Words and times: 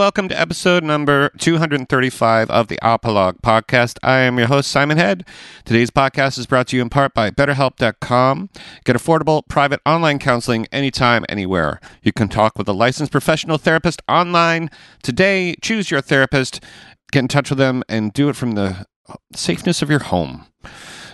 Welcome 0.00 0.30
to 0.30 0.40
episode 0.40 0.82
number 0.82 1.28
235 1.36 2.48
of 2.48 2.68
the 2.68 2.78
Apolog 2.82 3.42
podcast. 3.42 3.98
I 4.02 4.20
am 4.20 4.38
your 4.38 4.46
host, 4.46 4.70
Simon 4.70 4.96
Head. 4.96 5.26
Today's 5.66 5.90
podcast 5.90 6.38
is 6.38 6.46
brought 6.46 6.68
to 6.68 6.76
you 6.76 6.80
in 6.80 6.88
part 6.88 7.12
by 7.12 7.30
BetterHelp.com. 7.30 8.48
Get 8.86 8.96
affordable, 8.96 9.46
private 9.46 9.78
online 9.84 10.18
counseling 10.18 10.66
anytime, 10.72 11.26
anywhere. 11.28 11.80
You 12.02 12.14
can 12.14 12.30
talk 12.30 12.56
with 12.56 12.66
a 12.66 12.72
licensed 12.72 13.12
professional 13.12 13.58
therapist 13.58 14.00
online. 14.08 14.70
Today, 15.02 15.54
choose 15.60 15.90
your 15.90 16.00
therapist, 16.00 16.64
get 17.12 17.18
in 17.18 17.28
touch 17.28 17.50
with 17.50 17.58
them, 17.58 17.82
and 17.86 18.10
do 18.14 18.30
it 18.30 18.36
from 18.36 18.52
the 18.52 18.86
safeness 19.34 19.82
of 19.82 19.90
your 19.90 19.98
home. 19.98 20.46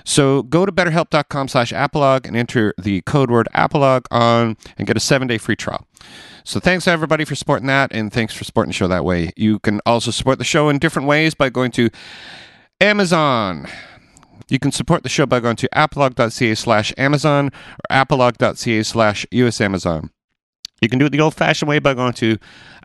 So 0.06 0.44
go 0.44 0.64
to 0.64 0.70
betterhelp.com 0.70 1.48
slash 1.48 1.72
apolog 1.72 2.26
and 2.26 2.36
enter 2.36 2.72
the 2.78 3.00
code 3.02 3.28
word 3.28 3.48
apolog 3.52 4.04
on 4.12 4.56
and 4.78 4.86
get 4.86 4.96
a 4.96 5.00
seven 5.00 5.26
day 5.26 5.36
free 5.36 5.56
trial. 5.56 5.84
So 6.44 6.60
thanks 6.60 6.86
everybody 6.86 7.24
for 7.24 7.34
supporting 7.34 7.66
that, 7.66 7.90
and 7.92 8.12
thanks 8.12 8.32
for 8.32 8.44
supporting 8.44 8.68
the 8.68 8.74
show 8.74 8.86
that 8.86 9.04
way. 9.04 9.32
You 9.36 9.58
can 9.58 9.80
also 9.84 10.12
support 10.12 10.38
the 10.38 10.44
show 10.44 10.68
in 10.68 10.78
different 10.78 11.08
ways 11.08 11.34
by 11.34 11.50
going 11.50 11.72
to 11.72 11.90
Amazon. 12.80 13.66
You 14.48 14.60
can 14.60 14.70
support 14.70 15.02
the 15.02 15.08
show 15.08 15.26
by 15.26 15.40
going 15.40 15.56
to 15.56 15.68
apolog.ca 15.74 16.54
slash 16.54 16.94
Amazon 16.96 17.50
or 17.90 17.96
apolog.ca 17.96 18.84
slash 18.84 19.26
US 19.32 19.60
Amazon. 19.60 20.10
You 20.80 20.88
can 20.88 20.98
do 20.98 21.06
it 21.06 21.10
the 21.10 21.20
old 21.20 21.34
fashioned 21.34 21.68
way 21.68 21.78
by 21.78 21.94
going 21.94 22.12
to 22.14 22.36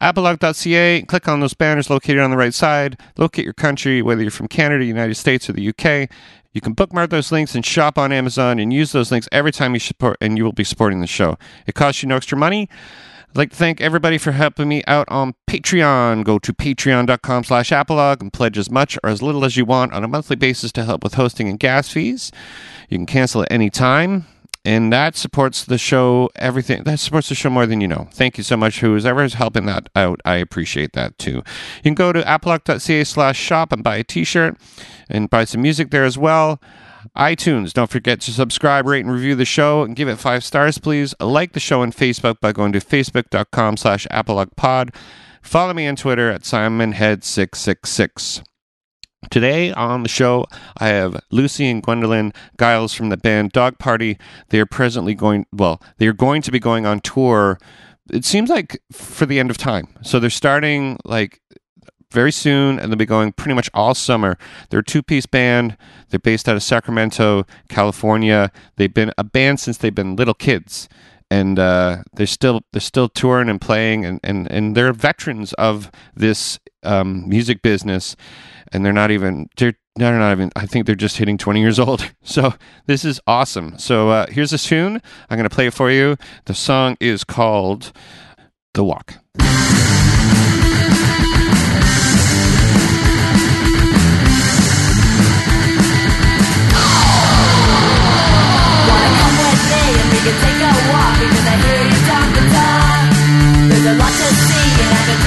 apolog.ca, 0.02 1.02
click 1.04 1.28
on 1.28 1.42
those 1.42 1.54
banners 1.54 1.90
located 1.90 2.20
on 2.20 2.32
the 2.32 2.38
right 2.38 2.54
side, 2.54 2.98
locate 3.18 3.44
your 3.44 3.54
country, 3.54 4.02
whether 4.02 4.22
you're 4.22 4.32
from 4.32 4.48
Canada, 4.48 4.86
United 4.86 5.16
States, 5.16 5.50
or 5.50 5.54
the 5.54 5.70
UK. 5.70 6.10
You 6.54 6.62
can 6.62 6.74
bookmark 6.74 7.10
those 7.10 7.32
links 7.32 7.56
and 7.56 7.66
shop 7.66 7.98
on 7.98 8.12
Amazon 8.12 8.60
and 8.60 8.74
use 8.74 8.92
those 8.92 9.12
links 9.12 9.28
every 9.32 9.52
time 9.52 9.74
you 9.74 9.80
support, 9.80 10.18
and 10.20 10.38
you 10.38 10.44
will 10.44 10.52
be 10.52 10.64
supporting 10.64 11.00
the 11.00 11.08
show. 11.08 11.38
It 11.66 11.76
costs 11.76 12.04
you 12.04 12.10
no 12.10 12.18
extra 12.18 12.38
money. 12.38 12.68
I'd 13.30 13.38
like 13.38 13.52
to 13.52 13.56
thank 13.56 13.80
everybody 13.80 14.18
for 14.18 14.34
helping 14.34 14.68
me 14.68 14.84
out 14.88 15.08
on 15.08 15.36
Patreon. 15.48 16.26
Go 16.26 16.38
to 16.40 16.54
patreon.com 16.54 17.46
slash 17.46 17.70
apolog 17.70 18.20
and 18.20 18.34
pledge 18.34 18.58
as 18.58 18.70
much 18.70 18.98
or 19.02 19.10
as 19.10 19.22
little 19.22 19.46
as 19.46 19.56
you 19.56 19.64
want 19.64 19.94
on 19.94 20.04
a 20.04 20.08
monthly 20.10 20.36
basis 20.36 20.74
to 20.74 20.84
help 20.84 21.02
with 21.02 21.14
hosting 21.14 21.48
and 21.48 21.58
gas 21.58 21.88
fees. 21.88 22.34
You 22.90 22.98
can 22.98 23.06
cancel 23.06 23.44
at 23.44 23.52
any 23.52 23.70
time. 23.70 24.26
And 24.64 24.94
that 24.94 25.16
supports 25.16 25.66
the 25.66 25.80
show, 25.80 26.30
everything. 26.36 26.84
That 26.84 27.00
supports 27.00 27.30
the 27.30 27.36
show 27.36 27.50
more 27.50 27.66
than 27.66 27.82
you 27.82 27.88
know. 27.88 28.10
Thank 28.12 28.38
you 28.38 28.44
so 28.44 28.56
much, 28.56 28.80
whoever 28.80 29.24
is 29.24 29.34
helping 29.34 29.66
that 29.66 29.90
out. 29.96 30.22
I 30.24 30.36
appreciate 30.36 30.94
that 30.94 31.18
too. 31.18 31.42
You 31.78 31.84
can 31.84 31.96
go 31.96 32.14
to 32.14 32.22
apolog.ca 32.22 33.04
slash 33.06 33.40
shop 33.40 33.72
and 33.72 33.84
buy 33.84 33.98
a 33.98 34.04
t 34.04 34.24
shirt 34.24 34.56
and 35.10 35.30
buy 35.30 35.46
some 35.46 35.64
music 35.64 35.90
there 35.90 36.06
as 36.06 36.18
well 36.18 36.62
iTunes. 37.16 37.72
Don't 37.74 37.90
forget 37.90 38.22
to 38.22 38.32
subscribe, 38.32 38.88
rate, 38.88 39.06
and 39.06 39.14
review 39.14 39.36
the 39.36 39.46
show 39.46 39.84
and 39.84 39.96
give 39.96 40.08
it 40.08 40.18
five 40.18 40.44
stars, 40.44 40.78
please. 40.78 41.16
Like 41.20 41.54
the 41.54 41.60
show 41.60 41.82
on 41.82 41.92
Facebook 41.92 42.40
by 42.40 42.52
going 42.52 42.74
to 42.74 42.80
facebook.com 42.80 43.78
slash 43.78 44.06
apologpod. 44.12 44.94
Follow 45.42 45.74
me 45.74 45.88
on 45.88 45.96
Twitter 45.96 46.30
at 46.30 46.42
SimonHead666. 46.42 48.44
Today 49.30 49.72
on 49.72 50.04
the 50.04 50.10
show, 50.10 50.46
I 50.78 50.88
have 50.88 51.22
Lucy 51.30 51.70
and 51.70 51.84
Gwendolyn 51.84 52.34
Giles 52.60 52.94
from 52.94 53.10
the 53.10 53.18
band 53.18 53.52
Dog 53.52 53.78
Party. 53.78 54.18
They 54.50 54.60
are 54.60 54.66
presently 54.66 55.14
going, 55.14 55.46
well, 55.54 55.82
they 56.00 56.08
are 56.08 56.14
going 56.14 56.42
to 56.42 56.52
be 56.52 56.60
going 56.60 56.86
on 56.86 57.00
tour. 57.02 57.60
It 58.12 58.26
seems 58.26 58.50
like 58.50 58.82
for 58.92 59.26
the 59.26 59.40
end 59.40 59.52
of 59.52 59.58
time. 59.58 59.88
So 60.02 60.20
they're 60.20 60.30
starting 60.30 60.98
like 61.06 61.40
very 62.12 62.32
soon, 62.32 62.80
and 62.80 62.92
they'll 62.92 62.98
be 62.98 63.06
going 63.06 63.32
pretty 63.32 63.54
much 63.54 63.70
all 63.74 63.94
summer. 63.94 64.38
They're 64.70 64.82
a 64.82 64.84
two 64.84 65.04
piece 65.04 65.28
band. 65.28 65.78
They're 66.10 66.20
based 66.20 66.50
out 66.50 66.56
of 66.56 66.64
Sacramento, 66.64 67.46
California. 67.70 68.52
They've 68.76 68.94
been 68.94 69.14
a 69.18 69.24
band 69.24 69.60
since 69.60 69.78
they've 69.78 69.96
been 69.96 70.16
little 70.16 70.34
kids. 70.34 70.90
And 71.32 71.58
uh, 71.58 72.04
they're 72.14 72.28
still 72.28 72.62
they're 72.74 72.82
still 72.82 73.08
touring 73.08 73.48
and 73.50 73.60
playing, 73.60 74.06
and, 74.06 74.20
and, 74.22 74.52
and 74.52 74.76
they're 74.76 74.92
veterans 74.92 75.54
of 75.54 75.90
this 76.14 76.60
um, 76.84 77.28
music 77.28 77.62
business. 77.62 78.18
And 78.74 78.86
they're 78.86 78.94
not 78.94 79.12
even 79.12 79.48
they're 79.56 79.76
they're 79.96 80.20
not 80.20 80.34
even. 80.34 80.52
I 80.56 80.66
think 80.66 80.86
they're 80.86 80.96
just 80.96 81.18
hitting 81.18 81.38
20 81.38 81.62
years 81.62 81.80
old. 81.80 82.12
So 82.24 82.54
this 82.86 83.04
is 83.04 83.20
awesome. 83.28 83.78
So 83.78 84.10
uh, 84.10 84.26
here's 84.30 84.54
a 84.54 84.58
tune. 84.58 85.02
I'm 85.30 85.38
going 85.38 85.50
to 85.50 85.54
play 85.54 85.68
it 85.68 85.74
for 85.74 85.90
you. 85.92 86.18
The 86.46 86.54
song 86.54 86.96
is 87.00 87.24
called 87.24 87.92
"The 88.74 88.84
Walk." 88.84 89.16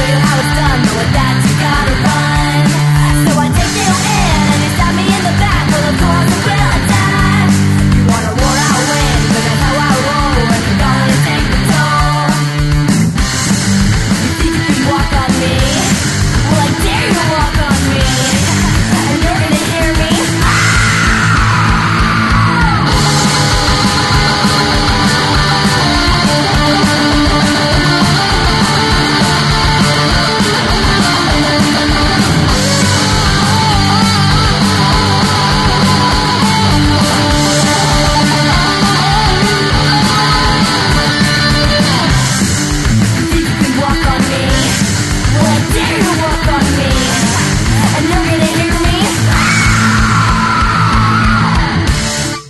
And 0.01 0.23
I 0.23 0.35
it's 0.41 0.55
done, 0.59 0.94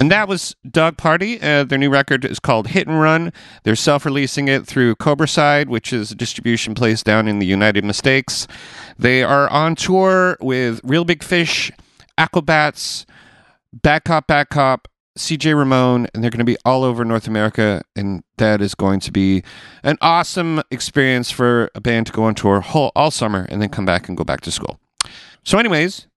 And 0.04 0.10
that 0.10 0.28
was 0.28 0.54
Dog 0.70 0.98
Party. 0.98 1.40
Uh, 1.40 1.64
their 1.64 1.78
new 1.78 1.88
record 1.88 2.26
is 2.26 2.38
called 2.38 2.66
Hit 2.66 2.86
and 2.86 3.00
Run. 3.00 3.32
They're 3.62 3.74
self 3.74 4.04
releasing 4.04 4.48
it 4.48 4.66
through 4.66 4.96
Cobraside, 4.96 5.68
which 5.68 5.94
is 5.94 6.10
a 6.10 6.14
distribution 6.14 6.74
place 6.74 7.02
down 7.02 7.26
in 7.26 7.38
the 7.38 7.46
United 7.46 7.86
Mistakes. 7.86 8.46
They 8.98 9.22
are 9.22 9.48
on 9.48 9.76
tour 9.76 10.36
with 10.42 10.82
Reel 10.84 11.06
Big 11.06 11.22
Fish, 11.22 11.72
Aquabats, 12.18 13.06
Bad 13.72 14.04
Cop, 14.04 14.26
Bad 14.26 14.50
Cop, 14.50 14.88
CJ 15.16 15.56
Ramone, 15.56 16.06
and 16.12 16.22
they're 16.22 16.30
going 16.30 16.36
to 16.36 16.44
be 16.44 16.58
all 16.66 16.84
over 16.84 17.02
North 17.06 17.26
America. 17.26 17.80
And 17.96 18.22
that 18.36 18.60
is 18.60 18.74
going 18.74 19.00
to 19.00 19.10
be 19.10 19.42
an 19.82 19.96
awesome 20.02 20.60
experience 20.70 21.30
for 21.30 21.70
a 21.74 21.80
band 21.80 22.08
to 22.08 22.12
go 22.12 22.24
on 22.24 22.34
tour 22.34 22.60
whole, 22.60 22.92
all 22.94 23.10
summer 23.10 23.46
and 23.48 23.62
then 23.62 23.70
come 23.70 23.86
back 23.86 24.06
and 24.08 24.18
go 24.18 24.24
back 24.24 24.42
to 24.42 24.50
school. 24.50 24.78
So, 25.44 25.56
anyways, 25.56 26.08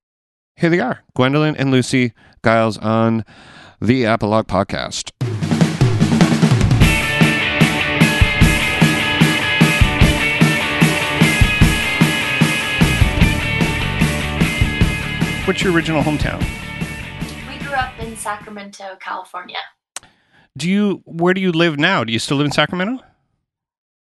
here 0.57 0.69
they 0.69 0.81
are 0.81 1.03
Gwendolyn 1.15 1.56
and 1.56 1.71
Lucy 1.71 2.11
Giles 2.44 2.77
on 2.79 3.23
the 3.79 4.03
Apolog 4.03 4.45
podcast. 4.45 5.12
What's 15.47 15.62
your 15.62 15.71
original 15.74 16.01
hometown? 16.01 16.44
We 17.47 17.63
grew 17.63 17.74
up 17.74 17.97
in 18.00 18.18
Sacramento, 18.18 18.97
California. 19.00 19.57
Do 20.57 20.69
you 20.69 21.03
where 21.06 21.35
do 21.35 21.39
you 21.39 21.51
live 21.51 21.77
now? 21.77 22.03
Do 22.03 22.12
you 22.12 22.19
still 22.19 22.38
live 22.38 22.47
in 22.47 22.51
Sacramento? 22.51 23.03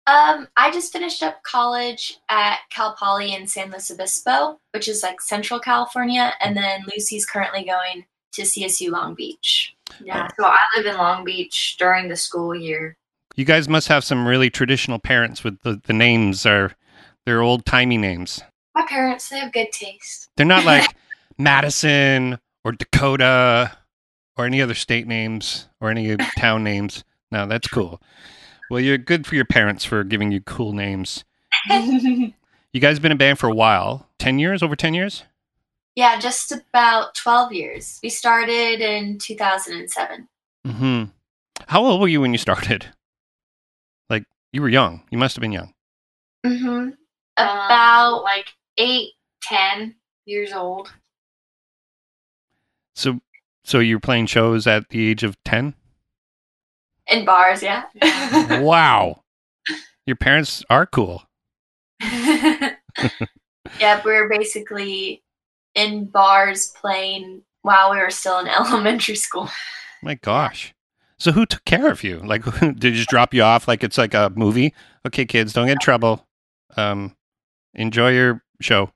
Um, 0.07 0.47
I 0.55 0.71
just 0.71 0.93
finished 0.93 1.21
up 1.21 1.43
college 1.43 2.17
at 2.29 2.59
Cal 2.69 2.95
Poly 2.95 3.35
in 3.35 3.45
San 3.45 3.69
Luis 3.69 3.91
Obispo, 3.91 4.61
which 4.71 4.87
is 4.87 5.03
like 5.03 5.19
Central 5.19 5.59
California, 5.59 6.31
and 6.39 6.55
then 6.55 6.85
Lucy's 6.87 7.25
currently 7.25 7.65
going 7.65 8.05
to 8.37 8.43
CSU 8.43 8.89
Long 8.91 9.13
Beach. 9.13 9.75
Yeah, 10.03 10.27
so 10.39 10.45
I 10.45 10.57
live 10.75 10.85
in 10.85 10.95
Long 10.95 11.23
Beach 11.23 11.75
during 11.77 12.07
the 12.07 12.15
school 12.15 12.55
year. 12.55 12.95
You 13.35 13.45
guys 13.45 13.67
must 13.67 13.87
have 13.87 14.03
some 14.03 14.27
really 14.27 14.49
traditional 14.49 14.99
parents 14.99 15.43
with 15.43 15.59
the, 15.61 15.81
the 15.85 15.93
names 15.93 16.45
are 16.45 16.73
they're 17.25 17.41
old 17.41 17.65
timey 17.65 17.97
names. 17.97 18.41
My 18.75 18.85
parents, 18.87 19.29
they 19.29 19.39
have 19.39 19.51
good 19.51 19.71
taste. 19.71 20.29
They're 20.37 20.45
not 20.45 20.65
like 20.65 20.95
Madison 21.37 22.39
or 22.63 22.71
Dakota 22.71 23.77
or 24.37 24.45
any 24.45 24.61
other 24.61 24.75
state 24.75 25.07
names 25.07 25.67
or 25.81 25.89
any 25.89 26.15
town 26.37 26.63
names. 26.63 27.03
No, 27.31 27.45
that's 27.47 27.67
cool. 27.67 28.01
Well, 28.69 28.79
you're 28.79 28.97
good 28.97 29.25
for 29.25 29.35
your 29.35 29.45
parents 29.45 29.83
for 29.83 30.03
giving 30.03 30.31
you 30.31 30.41
cool 30.41 30.73
names. 30.73 31.23
You 32.73 32.81
guys 32.81 32.97
have 32.97 33.01
been 33.01 33.13
a 33.13 33.15
band 33.15 33.39
for 33.39 33.49
a 33.49 33.55
while. 33.55 34.07
10 34.19 34.37
years? 34.37 34.61
Over 34.61 34.75
10 34.75 34.93
years? 34.93 35.23
Yeah, 35.97 36.19
just 36.19 36.51
about 36.51 37.15
12 37.15 37.51
years. 37.53 37.99
We 38.03 38.09
started 38.09 38.81
in 38.81 39.17
2007. 39.17 40.27
hmm 40.63 41.03
How 41.67 41.83
old 41.83 41.99
were 41.99 42.07
you 42.07 42.21
when 42.21 42.33
you 42.33 42.37
started? 42.37 42.85
Like, 44.07 44.23
you 44.53 44.61
were 44.61 44.69
young. 44.69 45.01
You 45.09 45.17
must 45.17 45.35
have 45.35 45.41
been 45.41 45.51
young. 45.51 45.73
hmm 46.45 46.61
Um, 46.61 46.93
About 47.37 48.21
like 48.21 48.45
eight, 48.77 49.13
ten 49.41 49.95
years 50.25 50.53
old. 50.53 50.93
So 52.95 53.19
so 53.65 53.79
you're 53.79 53.99
playing 53.99 54.27
shows 54.27 54.67
at 54.67 54.89
the 54.89 55.09
age 55.09 55.23
of 55.23 55.35
10? 55.45 55.73
in 57.09 57.25
bars, 57.25 57.63
yeah. 57.63 57.85
wow. 58.61 59.23
Your 60.05 60.15
parents 60.17 60.63
are 60.69 60.85
cool. 60.85 61.23
yeah, 62.01 62.75
we're 64.03 64.27
basically 64.29 65.23
in 65.77 66.05
bars 66.05 66.73
playing 66.81 67.43
while 67.61 67.91
we 67.91 67.97
were 67.97 68.09
still 68.09 68.39
in 68.39 68.47
elementary 68.59 69.15
school. 69.15 69.49
My 70.01 70.15
gosh. 70.15 70.73
So 71.19 71.31
who 71.31 71.45
took 71.45 71.63
care 71.65 71.89
of 71.89 72.03
you? 72.03 72.19
Like 72.19 72.43
did 72.59 72.81
they 72.81 72.91
just 72.91 73.09
drop 73.09 73.33
you 73.33 73.43
off 73.43 73.67
like 73.67 73.83
it's 73.83 73.97
like 73.97 74.13
a 74.13 74.31
movie? 74.35 74.73
Okay, 75.05 75.25
kids, 75.25 75.53
don't 75.53 75.67
get 75.67 75.73
in 75.73 75.79
trouble. 75.79 76.27
Um 76.75 77.15
enjoy 77.73 78.11
your 78.11 78.43
show. 78.59 78.91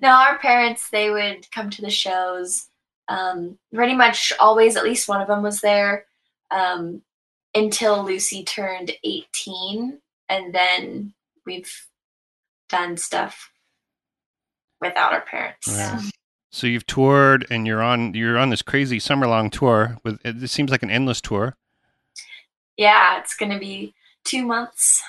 No, 0.00 0.10
our 0.10 0.38
parents 0.38 0.88
they 0.90 1.10
would 1.10 1.50
come 1.50 1.68
to 1.70 1.82
the 1.82 1.90
shows. 1.90 2.68
Um, 3.08 3.58
pretty 3.74 3.94
much 3.94 4.32
always, 4.40 4.76
at 4.76 4.84
least 4.84 5.08
one 5.08 5.20
of 5.20 5.28
them 5.28 5.42
was 5.42 5.60
there 5.60 6.06
um, 6.50 7.02
until 7.54 8.04
Lucy 8.04 8.42
turned 8.42 8.92
eighteen, 9.04 10.00
and 10.28 10.54
then 10.54 11.12
we've 11.44 11.86
done 12.68 12.96
stuff 12.96 13.51
without 14.82 15.12
our 15.12 15.22
parents. 15.22 15.68
Right. 15.68 16.10
So 16.50 16.66
you've 16.66 16.86
toured 16.86 17.46
and 17.50 17.66
you're 17.66 17.82
on 17.82 18.12
you're 18.12 18.36
on 18.36 18.50
this 18.50 18.60
crazy 18.60 18.98
summer 18.98 19.26
long 19.26 19.48
tour 19.48 19.96
with 20.04 20.18
it 20.22 20.48
seems 20.50 20.70
like 20.70 20.82
an 20.82 20.90
endless 20.90 21.22
tour. 21.22 21.56
Yeah, 22.76 23.18
it's 23.18 23.34
gonna 23.34 23.58
be 23.58 23.94
two 24.24 24.44
months. 24.44 25.02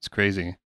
It's 0.00 0.08
crazy. 0.08 0.56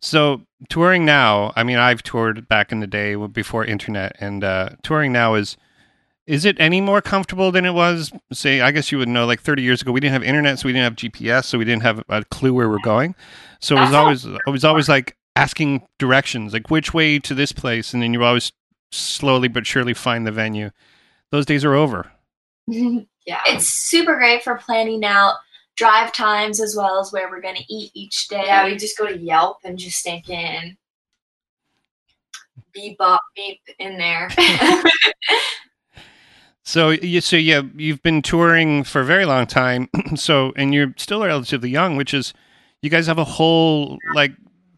So 0.00 0.42
touring 0.68 1.06
now, 1.06 1.52
I 1.56 1.64
mean, 1.64 1.78
I've 1.78 2.02
toured 2.02 2.46
back 2.46 2.70
in 2.70 2.80
the 2.80 2.86
day 2.86 3.14
before 3.14 3.64
internet, 3.64 4.14
and 4.20 4.44
uh, 4.44 4.70
touring 4.82 5.12
now 5.12 5.34
is 5.34 5.56
is 6.26 6.44
it 6.44 6.56
any 6.58 6.80
more 6.80 7.00
comfortable 7.00 7.50
than 7.52 7.64
it 7.64 7.72
was? 7.72 8.12
Say, 8.32 8.60
I 8.60 8.72
guess 8.72 8.90
you 8.90 8.98
would 8.98 9.08
know, 9.08 9.26
like 9.26 9.40
30 9.40 9.62
years 9.62 9.80
ago, 9.80 9.92
we 9.92 10.00
didn't 10.00 10.12
have 10.12 10.24
internet, 10.24 10.58
so 10.58 10.66
we 10.66 10.72
didn't 10.72 10.84
have 10.84 10.96
GPS, 10.96 11.44
so 11.44 11.56
we 11.56 11.64
didn't 11.64 11.82
have 11.82 12.02
a 12.08 12.24
clue 12.24 12.52
where 12.52 12.68
we're 12.68 12.78
going. 12.80 13.14
So 13.60 13.76
it 13.76 13.80
was 13.80 13.92
always 13.94 14.24
it 14.26 14.50
was 14.50 14.64
always 14.64 14.88
like 14.88 15.16
asking 15.36 15.86
directions, 15.98 16.52
like 16.52 16.70
which 16.70 16.92
way 16.92 17.18
to 17.20 17.34
this 17.34 17.52
place, 17.52 17.92
and 17.92 18.02
then 18.02 18.12
you 18.12 18.24
always 18.24 18.52
slowly 18.90 19.48
but 19.48 19.66
surely 19.66 19.94
find 19.94 20.26
the 20.26 20.32
venue. 20.32 20.70
Those 21.30 21.46
days 21.46 21.64
are 21.64 21.74
over. 21.74 22.10
Yeah. 23.28 23.40
It's 23.48 23.66
super 23.66 24.14
great 24.14 24.44
for 24.44 24.54
planning 24.54 25.04
out 25.04 25.34
drive 25.74 26.12
times 26.12 26.60
as 26.60 26.76
well 26.76 27.00
as 27.00 27.12
where 27.12 27.28
we're 27.28 27.40
gonna 27.40 27.58
eat 27.68 27.90
each 27.92 28.28
day. 28.28 28.44
yeah, 28.46 28.64
we 28.64 28.76
just 28.76 28.96
go 28.96 29.04
to 29.04 29.18
Yelp 29.18 29.58
and 29.64 29.76
just 29.76 29.98
stick 29.98 30.30
in 30.30 30.76
beep 32.72 32.96
bop 32.98 33.20
beep 33.34 33.60
in 33.80 33.98
there. 33.98 34.28
So 36.68 36.90
you 36.90 37.20
so 37.20 37.36
yeah, 37.36 37.62
you've 37.76 38.02
been 38.02 38.22
touring 38.22 38.82
for 38.82 39.00
a 39.00 39.04
very 39.04 39.24
long 39.24 39.46
time. 39.46 39.88
so 40.16 40.52
and 40.56 40.74
you're 40.74 40.92
still 40.96 41.22
relatively 41.24 41.70
young, 41.70 41.96
which 41.96 42.12
is 42.12 42.34
you 42.82 42.90
guys 42.90 43.06
have 43.06 43.18
a 43.18 43.24
whole 43.24 43.98
like 44.14 44.32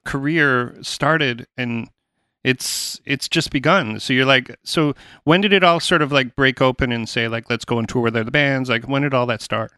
career 0.08 0.74
started 0.80 1.46
and 1.58 1.90
it's 2.42 2.98
it's 3.04 3.28
just 3.28 3.50
begun. 3.50 4.00
So 4.00 4.14
you're 4.14 4.24
like 4.24 4.56
so 4.64 4.94
when 5.24 5.42
did 5.42 5.52
it 5.52 5.62
all 5.62 5.80
sort 5.80 6.00
of 6.00 6.10
like 6.10 6.34
break 6.34 6.62
open 6.62 6.92
and 6.92 7.06
say 7.06 7.28
like 7.28 7.50
let's 7.50 7.66
go 7.66 7.78
and 7.78 7.86
tour 7.86 8.02
with 8.02 8.16
other 8.16 8.30
bands? 8.30 8.70
Like 8.70 8.88
when 8.88 9.02
did 9.02 9.12
all 9.12 9.26
that 9.26 9.42
start? 9.42 9.72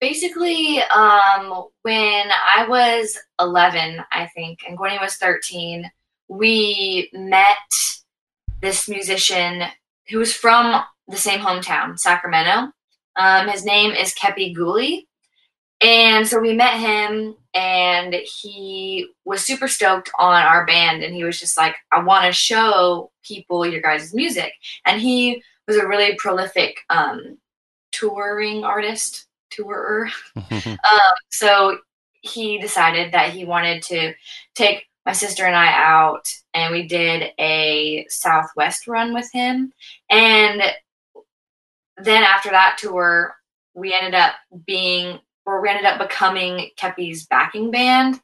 Basically, 0.00 0.80
um, 0.82 1.68
when 1.82 2.26
I 2.28 2.66
was 2.68 3.16
11, 3.40 4.02
I 4.10 4.26
think, 4.34 4.58
and 4.66 4.76
Gwenny 4.76 5.00
was 5.00 5.14
13, 5.14 5.88
we 6.26 7.08
met 7.12 7.56
this 8.60 8.88
musician 8.88 9.62
who 10.08 10.18
was 10.18 10.34
from 10.34 10.82
the 11.06 11.16
same 11.16 11.38
hometown, 11.38 11.96
Sacramento. 11.96 12.72
Um, 13.14 13.46
his 13.46 13.64
name 13.64 13.92
is 13.92 14.12
Kepi 14.12 14.56
Ghoulie. 14.56 15.06
And 15.80 16.26
so 16.26 16.40
we 16.40 16.52
met 16.52 16.80
him, 16.80 17.36
and 17.54 18.14
he 18.14 19.08
was 19.24 19.44
super 19.44 19.68
stoked 19.68 20.10
on 20.18 20.42
our 20.42 20.64
band. 20.66 21.02
And 21.02 21.14
he 21.14 21.24
was 21.24 21.38
just 21.38 21.56
like, 21.56 21.76
I 21.90 22.02
want 22.02 22.24
to 22.26 22.32
show 22.32 23.10
people 23.22 23.66
your 23.66 23.82
guys' 23.82 24.14
music. 24.14 24.52
And 24.86 25.00
he 25.00 25.42
was 25.66 25.76
a 25.76 25.86
really 25.86 26.14
prolific 26.16 26.78
um, 26.90 27.38
touring 27.92 28.64
artist, 28.64 29.26
tourer. 29.50 30.10
Um, 30.52 31.14
so 31.30 31.78
he 32.22 32.58
decided 32.58 33.12
that 33.12 33.32
he 33.32 33.44
wanted 33.44 33.82
to 33.84 34.14
take 34.54 34.86
my 35.04 35.12
sister 35.12 35.44
and 35.44 35.56
I 35.56 35.72
out, 35.72 36.28
and 36.54 36.72
we 36.72 36.86
did 36.86 37.32
a 37.38 38.06
Southwest 38.08 38.86
run 38.86 39.12
with 39.12 39.30
him. 39.32 39.72
And 40.10 40.62
then 41.96 42.22
after 42.22 42.50
that 42.50 42.78
tour, 42.78 43.34
we 43.74 43.92
ended 43.94 44.14
up 44.14 44.34
being, 44.66 45.18
or 45.46 45.60
we 45.60 45.68
ended 45.68 45.84
up 45.84 45.98
becoming 45.98 46.70
Kepi's 46.78 47.26
backing 47.26 47.70
band. 47.70 48.20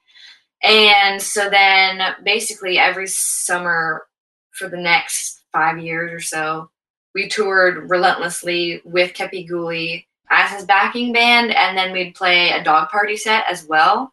And 0.62 1.20
so 1.20 1.49
then 1.49 2.00
basically 2.25 2.79
every 2.79 3.06
summer 3.06 4.06
for 4.53 4.69
the 4.69 4.76
next 4.76 5.43
five 5.53 5.79
years 5.79 6.12
or 6.12 6.20
so, 6.20 6.70
we 7.15 7.29
toured 7.29 7.90
relentlessly 7.90 8.83
with 8.85 9.14
Kepi 9.14 9.49
Ghoulie 9.49 10.04
as 10.31 10.52
his 10.52 10.64
backing 10.64 11.12
band, 11.12 11.52
and 11.52 11.76
then 11.76 11.92
we'd 11.92 12.14
play 12.14 12.50
a 12.50 12.62
dog 12.62 12.90
party 12.90 13.16
set 13.16 13.45
as 13.50 13.66
well. 13.66 14.12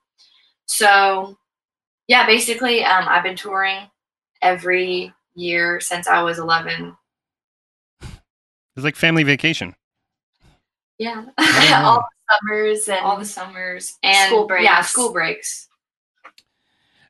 So, 0.65 1.37
yeah, 2.07 2.25
basically, 2.25 2.83
um, 2.83 3.05
I've 3.07 3.23
been 3.23 3.35
touring 3.35 3.89
every 4.41 5.13
year 5.35 5.79
since 5.81 6.07
I 6.07 6.21
was 6.21 6.39
11. 6.39 6.95
It's 8.01 8.83
like 8.83 8.95
family 8.95 9.23
vacation. 9.23 9.75
Yeah, 10.97 11.25
all 11.37 12.07
summers 12.29 12.87
and 12.87 12.99
all 12.99 13.17
the 13.17 13.25
summers 13.25 13.93
and 14.03 14.29
School 14.29 14.47
breaks. 14.47 14.63
Yeah, 14.63 14.81
school 14.81 15.11
breaks. 15.11 15.67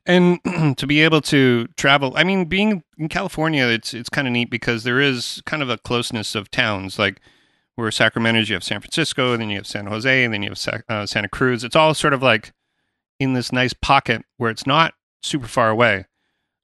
And 0.04 0.38
to 0.76 0.86
be 0.86 1.02
able 1.02 1.20
to 1.22 1.66
travel, 1.76 2.12
I 2.16 2.24
mean, 2.24 2.44
being 2.44 2.82
in 2.98 3.08
California, 3.08 3.66
it's 3.66 3.92
it's 3.92 4.08
kind 4.08 4.26
of 4.26 4.32
neat 4.32 4.50
because 4.50 4.84
there 4.84 5.00
is 5.00 5.42
kind 5.46 5.62
of 5.62 5.68
a 5.70 5.78
closeness 5.78 6.34
of 6.34 6.50
towns. 6.50 6.98
Like 6.98 7.20
where 7.74 7.90
Sacramento 7.90 8.40
is, 8.40 8.48
you 8.48 8.54
have 8.54 8.64
San 8.64 8.80
Francisco, 8.80 9.32
and 9.32 9.42
then 9.42 9.50
you 9.50 9.56
have 9.56 9.66
San 9.66 9.86
Jose, 9.86 10.24
and 10.24 10.32
then 10.32 10.42
you 10.42 10.50
have 10.50 10.58
Sa- 10.58 10.78
uh, 10.88 11.06
Santa 11.06 11.28
Cruz. 11.28 11.62
It's 11.64 11.76
all 11.76 11.94
sort 11.94 12.14
of 12.14 12.22
like 12.22 12.52
in 13.18 13.34
this 13.34 13.52
nice 13.52 13.72
pocket 13.72 14.22
where 14.36 14.50
it's 14.50 14.66
not 14.66 14.94
super 15.22 15.46
far 15.46 15.70
away. 15.70 16.06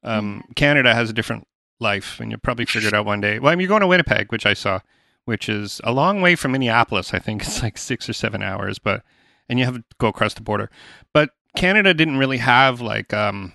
Um, 0.03 0.45
Canada 0.57 0.95
has 0.95 1.11
a 1.11 1.13
different 1.13 1.47
life, 1.81 2.19
and 2.21 2.31
you'll 2.31 2.41
probably 2.41 2.65
figure 2.65 2.89
it 2.89 2.95
out 2.95 3.07
one 3.07 3.21
day. 3.21 3.39
Well, 3.39 3.53
I 3.53 3.55
mean, 3.55 3.63
you're 3.63 3.69
going 3.69 3.83
to 3.83 3.87
Winnipeg, 3.87 4.33
which 4.33 4.47
I 4.47 4.55
saw, 4.55 4.81
which 5.25 5.49
is 5.49 5.81
a 5.85 5.93
long 5.93 6.21
way 6.21 6.35
from 6.37 6.53
Minneapolis. 6.53 7.15
I 7.15 7.19
think 7.19 7.43
it's 7.47 7.63
like 7.63 7.79
six 7.79 8.09
or 8.09 8.13
seven 8.13 8.43
hours, 8.43 8.79
but 8.79 9.03
and 9.49 9.59
you 9.59 9.65
have 9.65 9.75
to 9.77 9.85
go 9.99 10.09
across 10.09 10.35
the 10.35 10.41
border. 10.43 10.71
But 11.13 11.31
Canada 11.57 11.93
didn't 11.95 12.17
really 12.19 12.39
have 12.39 12.81
like 12.81 13.13
um, 13.13 13.53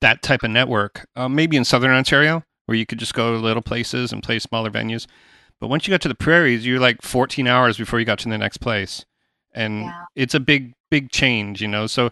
that 0.00 0.22
type 0.22 0.42
of 0.42 0.50
network. 0.50 1.08
Uh, 1.16 1.28
maybe 1.28 1.56
in 1.56 1.64
southern 1.64 1.90
Ontario, 1.92 2.42
where 2.66 2.76
you 2.76 2.86
could 2.86 2.98
just 2.98 3.14
go 3.14 3.32
to 3.32 3.38
little 3.38 3.62
places 3.62 4.12
and 4.12 4.22
play 4.22 4.38
smaller 4.38 4.70
venues. 4.70 5.06
But 5.60 5.68
once 5.68 5.86
you 5.86 5.92
got 5.92 6.00
to 6.02 6.08
the 6.08 6.14
prairies, 6.14 6.66
you're 6.66 6.80
like 6.80 7.02
14 7.02 7.46
hours 7.46 7.76
before 7.76 7.98
you 7.98 8.06
got 8.06 8.18
to 8.20 8.28
the 8.28 8.38
next 8.38 8.58
place, 8.58 9.04
and 9.54 9.82
Yeah. 9.82 10.04
it's 10.16 10.34
a 10.34 10.40
big, 10.40 10.72
big 10.90 11.10
change, 11.10 11.60
you 11.60 11.68
know. 11.68 11.86
So 11.86 12.10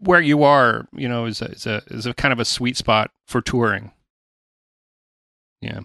where 0.00 0.20
you 0.20 0.42
are, 0.44 0.86
you 0.92 1.08
know, 1.08 1.24
is 1.26 1.40
a, 1.42 1.46
is 1.46 1.66
a 1.66 1.82
is 1.88 2.06
a 2.06 2.14
kind 2.14 2.32
of 2.32 2.38
a 2.38 2.44
sweet 2.44 2.76
spot 2.76 3.10
for 3.26 3.40
touring. 3.40 3.90
Yeah. 5.60 5.80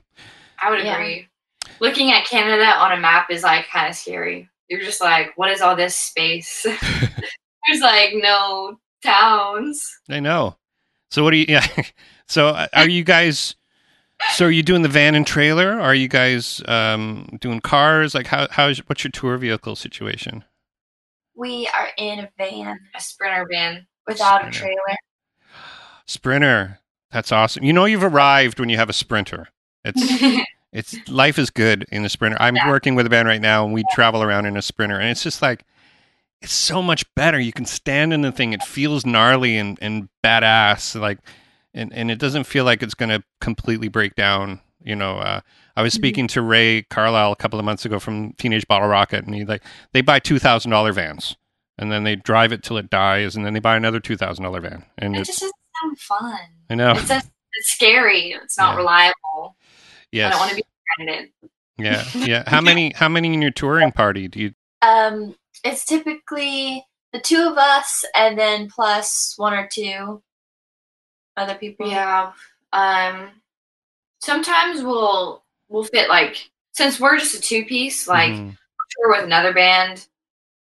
I 0.62 0.70
would 0.72 0.84
Yeah. 0.84 1.22
Agree. 1.66 1.76
Looking 1.80 2.12
at 2.12 2.26
Canada 2.26 2.66
on 2.66 2.92
a 2.92 2.98
map 2.98 3.30
is 3.32 3.44
like 3.44 3.68
kind 3.68 3.88
of 3.90 3.96
scary. 3.96 4.50
You're 4.70 4.82
just 4.82 5.02
like, 5.02 5.32
what 5.36 5.50
is 5.50 5.62
all 5.62 5.76
this 5.76 5.96
space? 5.96 6.66
There's 7.68 7.82
like 7.82 8.12
no 8.14 8.78
towns. 9.04 9.86
I 10.10 10.20
know. 10.20 10.56
So 11.12 11.24
what 11.24 11.32
do 11.32 11.38
you? 11.38 11.46
Yeah. 11.48 11.66
So 12.28 12.50
uh, 12.50 12.68
are 12.74 12.88
you 12.88 13.04
guys? 13.04 13.56
So 14.34 14.46
are 14.46 14.52
you 14.52 14.62
doing 14.62 14.84
the 14.84 14.88
van 14.88 15.16
and 15.16 15.26
trailer? 15.26 15.80
Are 15.80 15.96
you 15.96 16.08
guys 16.08 16.62
um, 16.68 17.28
doing 17.42 17.60
cars? 17.60 18.14
Like 18.14 18.28
how 18.28 18.48
how's 18.52 18.78
what's 18.88 19.04
your 19.04 19.10
tour 19.10 19.36
vehicle 19.38 19.76
situation? 19.76 20.44
we 21.36 21.68
are 21.76 21.88
in 21.98 22.20
a 22.20 22.30
van 22.38 22.78
A 22.96 23.02
sprinter 23.02 23.48
van. 23.52 23.88
without 24.06 24.48
a 24.48 24.52
trailer. 24.52 24.96
Sprinter. 26.06 26.80
That's 27.12 27.32
awesome. 27.32 27.64
You 27.64 27.74
know 27.74 27.86
you've 27.86 28.04
arrived 28.04 28.60
when 28.60 28.70
you 28.70 28.78
have 28.78 28.90
a 28.90 28.94
sprinter. 28.94 29.48
It's 29.84 30.00
it's 30.72 30.96
life 31.10 31.40
is 31.40 31.50
good 31.50 31.86
in 31.92 32.06
a 32.06 32.10
sprinter. 32.10 32.38
I'm 32.40 32.56
Yeah. 32.56 32.70
working 32.70 32.96
with 32.96 33.06
a 33.06 33.10
band 33.10 33.28
right 33.28 33.42
now 33.42 33.66
and 33.66 33.74
we 33.74 33.84
travel 33.92 34.22
around 34.24 34.46
in 34.46 34.56
a 34.58 34.62
sprinter 34.62 35.00
and 35.00 35.10
it's 35.10 35.24
just 35.24 35.42
like 35.42 35.66
it's 36.42 36.54
so 36.54 36.82
much 36.82 37.04
better. 37.16 37.40
You 37.40 37.52
can 37.52 37.66
stand 37.66 38.14
in 38.14 38.22
the 38.22 38.32
thing. 38.32 38.54
It 38.54 38.64
feels 38.64 39.06
gnarly 39.06 39.58
and, 39.58 39.78
and 39.82 40.08
badass. 40.24 41.00
Like 41.00 41.20
and, 41.74 41.92
and 41.94 42.10
it 42.10 42.18
doesn't 42.20 42.46
feel 42.46 42.64
like 42.66 42.82
it's 42.84 42.94
gonna 42.94 43.24
completely 43.42 43.88
break 43.90 44.16
down. 44.16 44.62
You 44.82 44.96
know, 44.96 45.18
uh, 45.18 45.42
I 45.76 45.82
was 45.82 45.94
speaking 45.94 46.28
to 46.30 46.42
Ray 46.42 46.84
Carlisle 46.84 47.34
a 47.34 47.36
couple 47.36 47.60
of 47.60 47.66
months 47.66 47.84
ago 47.86 48.00
from 48.00 48.34
Teenage 48.34 48.66
Bottlerocket 48.68 49.26
and 49.26 49.36
he 49.36 49.44
like 49.46 49.64
they 49.92 50.02
buy 50.02 50.20
two 50.20 50.40
thousand 50.40 50.72
dollar 50.72 50.94
vans. 50.94 51.36
and 51.78 51.92
then 51.92 52.04
they 52.04 52.16
drive 52.16 52.52
it 52.52 52.62
till 52.64 52.78
it 52.78 52.90
dies, 52.90 53.36
and 53.38 53.46
then 53.46 53.54
they 53.54 53.60
buy 53.62 53.76
another 53.78 54.00
two 54.02 54.16
thousand 54.18 54.44
dollar 54.44 54.60
van. 54.62 54.86
And 54.98 55.16
It 55.16 55.20
it's 55.20 55.30
just 55.30 55.40
doesn't 55.42 55.56
sound 55.82 56.00
fun. 56.00 56.40
I 56.70 56.76
know, 56.76 56.92
It's 56.92 57.08
just 57.08 57.30
it's 57.54 57.72
scary. 57.74 58.32
It's 58.32 58.58
not 58.58 58.74
Yeah. 58.74 58.78
reliable. 58.78 59.56
I 60.14 60.30
don't 60.30 60.40
want 60.40 60.50
to 60.52 60.56
be 60.56 60.64
stranded. 60.94 61.30
yeah, 61.78 62.04
yeah. 62.16 62.44
How 62.48 62.62
many? 62.62 62.92
How 62.94 63.10
many 63.10 63.34
in 63.34 63.42
your 63.42 63.52
touring 63.52 63.92
party 63.92 64.28
do 64.28 64.40
you? 64.42 64.54
Um, 64.82 65.36
it's 65.64 65.86
typically 65.86 66.86
the 67.14 67.20
two 67.20 67.48
of 67.50 67.58
us, 67.58 68.04
and 68.16 68.38
then 68.38 68.70
plus 68.70 69.34
one 69.38 69.54
or 69.54 69.68
two 69.72 70.22
other 71.38 71.56
people. 71.56 71.88
Yeah. 71.90 72.32
Um. 72.74 73.30
Sometimes 74.22 74.84
we'll 74.84 75.44
we'll 75.70 75.84
fit 75.86 76.10
like 76.10 76.50
since 76.74 77.00
we're 77.00 77.18
just 77.18 77.36
a 77.36 77.42
two 77.42 77.66
piece, 77.66 78.08
like 78.08 78.32
Mhm. 78.34 78.58
tour 78.98 79.10
with 79.12 79.24
another 79.24 79.54
band, 79.54 80.06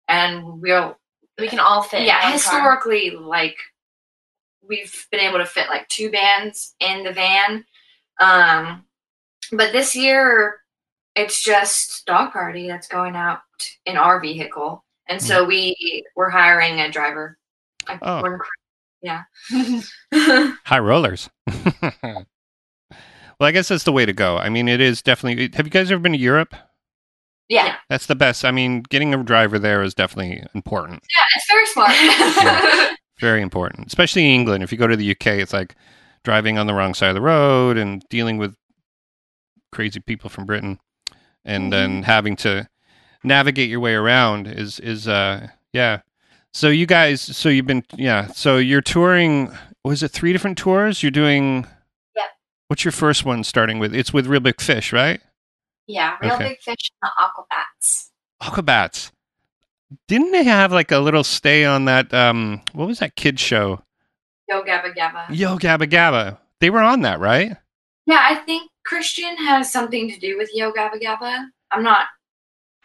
and 0.08 0.60
we'll 0.60 0.98
we 1.38 1.48
can 1.48 1.58
all 1.60 1.82
fit. 1.82 2.02
yeah 2.02 2.14
one 2.16 2.22
car. 2.22 2.32
historically 2.32 3.10
like 3.10 3.56
we've 4.66 5.06
been 5.10 5.20
able 5.20 5.38
to 5.38 5.44
fit 5.46 5.68
like 5.68 5.86
two 5.88 6.10
bands 6.10 6.74
in 6.80 7.02
the 7.04 7.12
van 7.12 7.64
um 8.20 8.84
but 9.52 9.72
this 9.72 9.94
year 9.94 10.60
it's 11.14 11.42
just 11.42 12.04
dog 12.06 12.32
party 12.32 12.66
that's 12.68 12.88
going 12.88 13.14
out 13.16 13.40
in 13.86 13.96
our 13.96 14.20
vehicle 14.20 14.84
and 15.08 15.20
so 15.22 15.44
mm. 15.44 15.48
we 15.48 16.04
we're 16.16 16.30
hiring 16.30 16.80
a 16.80 16.90
driver 16.90 17.38
Like, 17.88 17.98
Oh. 18.02 18.22
one 18.22 18.38
yeah 19.02 19.22
high 20.64 20.78
rollers. 20.78 21.28
well, 23.38 23.48
I 23.48 23.50
guess 23.50 23.68
that's 23.68 23.84
the 23.84 23.92
way 23.92 24.06
to 24.06 24.12
go. 24.12 24.38
I 24.38 24.48
mean, 24.48 24.68
it 24.68 24.80
is 24.80 25.02
definitely. 25.02 25.50
Have 25.54 25.66
you 25.66 25.70
guys 25.70 25.90
ever 25.90 26.00
been 26.00 26.12
to 26.12 26.18
Europe? 26.18 26.54
Yeah. 27.48 27.76
That's 27.90 28.06
the 28.06 28.14
best. 28.14 28.44
I 28.44 28.50
mean, 28.50 28.82
getting 28.88 29.12
a 29.12 29.22
driver 29.22 29.58
there 29.58 29.82
is 29.82 29.94
definitely 29.94 30.42
important. 30.54 31.02
yeah 31.14 31.24
it's 31.36 31.46
very 31.50 31.66
smart 31.66 32.96
Very 33.20 33.42
important, 33.42 33.86
especially 33.88 34.24
in 34.24 34.30
England. 34.32 34.64
If 34.64 34.72
you 34.72 34.78
go 34.78 34.86
to 34.86 34.96
the 34.96 35.10
UK, 35.10 35.26
it's 35.26 35.52
like 35.52 35.76
driving 36.24 36.56
on 36.58 36.66
the 36.66 36.74
wrong 36.74 36.94
side 36.94 37.10
of 37.10 37.14
the 37.14 37.20
road 37.20 37.76
and 37.76 38.02
dealing 38.08 38.38
with 38.38 38.56
crazy 39.74 40.00
people 40.00 40.30
from 40.30 40.46
Britain, 40.46 40.78
and 41.44 41.72
then 41.72 42.02
having 42.04 42.36
to 42.36 42.68
navigate 43.22 43.68
your 43.68 43.80
way 43.80 43.94
around 43.94 44.46
is 44.46 44.80
is 44.80 45.06
uh 45.08 45.48
yeah. 45.72 46.00
So 46.52 46.68
you 46.68 46.86
guys, 46.86 47.20
so 47.20 47.48
you've 47.48 47.66
been 47.66 47.84
yeah. 47.96 48.28
So 48.28 48.58
you're 48.58 48.80
touring. 48.80 49.50
Was 49.84 50.02
it 50.02 50.12
three 50.12 50.32
different 50.32 50.56
tours? 50.56 51.02
You're 51.02 51.10
doing. 51.10 51.66
Yeah. 52.16 52.22
What's 52.68 52.84
your 52.84 52.92
first 52.92 53.24
one 53.24 53.44
starting 53.44 53.78
with? 53.80 53.94
It's 53.94 54.12
with 54.12 54.26
Reel 54.26 54.40
Big 54.40 54.60
Fish, 54.60 54.92
right? 54.92 55.20
Yeah, 55.86 56.16
real 56.22 56.34
Okay. 56.34 56.48
big 56.48 56.60
fish 56.62 56.90
and 57.02 57.10
the 57.10 57.10
aquabats. 57.20 58.08
Aquabats. 58.42 59.10
Didn't 60.08 60.32
they 60.32 60.44
have 60.44 60.72
like 60.72 60.90
a 60.90 60.98
little 60.98 61.24
stay 61.24 61.64
on 61.66 61.84
that? 61.84 62.14
Um, 62.14 62.62
what 62.72 62.86
was 62.86 63.00
that 63.00 63.16
kid 63.16 63.38
show? 63.38 63.82
yo 64.48 64.62
gabba 64.62 64.94
gabba 64.94 65.26
Yo 65.30 65.56
Gabba 65.58 65.86
Gabba. 65.88 66.38
They 66.60 66.70
were 66.70 66.80
on 66.82 67.02
that, 67.02 67.18
right? 67.20 67.56
yeah 68.06 68.20
i 68.20 68.34
think 68.34 68.70
christian 68.84 69.36
has 69.36 69.70
something 69.72 70.10
to 70.10 70.18
do 70.18 70.36
with 70.38 70.50
yo 70.54 70.72
gabba 70.72 71.00
gabba 71.00 71.46
i'm 71.72 71.82
not 71.82 72.06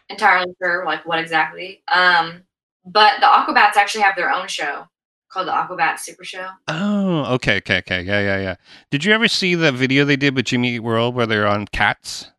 entirely 0.08 0.52
sure 0.62 0.84
like 0.84 1.04
what 1.06 1.18
exactly 1.18 1.82
um 1.88 2.42
but 2.84 3.20
the 3.20 3.26
aquabats 3.26 3.76
actually 3.76 4.02
have 4.02 4.16
their 4.16 4.32
own 4.32 4.48
show 4.48 4.86
called 5.30 5.46
the 5.46 5.52
aquabats 5.52 6.00
super 6.00 6.24
show 6.24 6.48
Oh, 6.66 7.34
okay, 7.34 7.58
okay, 7.58 7.78
okay. 7.78 8.02
Yeah, 8.02 8.20
yeah, 8.20 8.40
yeah. 8.40 8.54
Did 8.90 9.04
you 9.04 9.12
ever 9.12 9.28
see 9.28 9.54
the 9.54 9.70
video 9.70 10.04
they 10.04 10.16
did 10.16 10.34
with 10.34 10.46
Jimmy 10.46 10.76
Eat 10.76 10.80
World 10.80 11.14
where 11.14 11.26
they're 11.26 11.46
on 11.46 11.66
cats? 11.66 12.30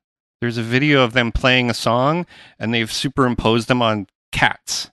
There's 0.42 0.58
a 0.58 0.64
video 0.64 1.04
of 1.04 1.14
them 1.14 1.32
playing 1.32 1.70
a 1.70 1.74
song 1.74 2.26
and 2.60 2.74
they've 2.74 2.92
superimposed 2.92 3.68
them 3.70 3.82
on 3.82 4.08
cats. 4.34 4.90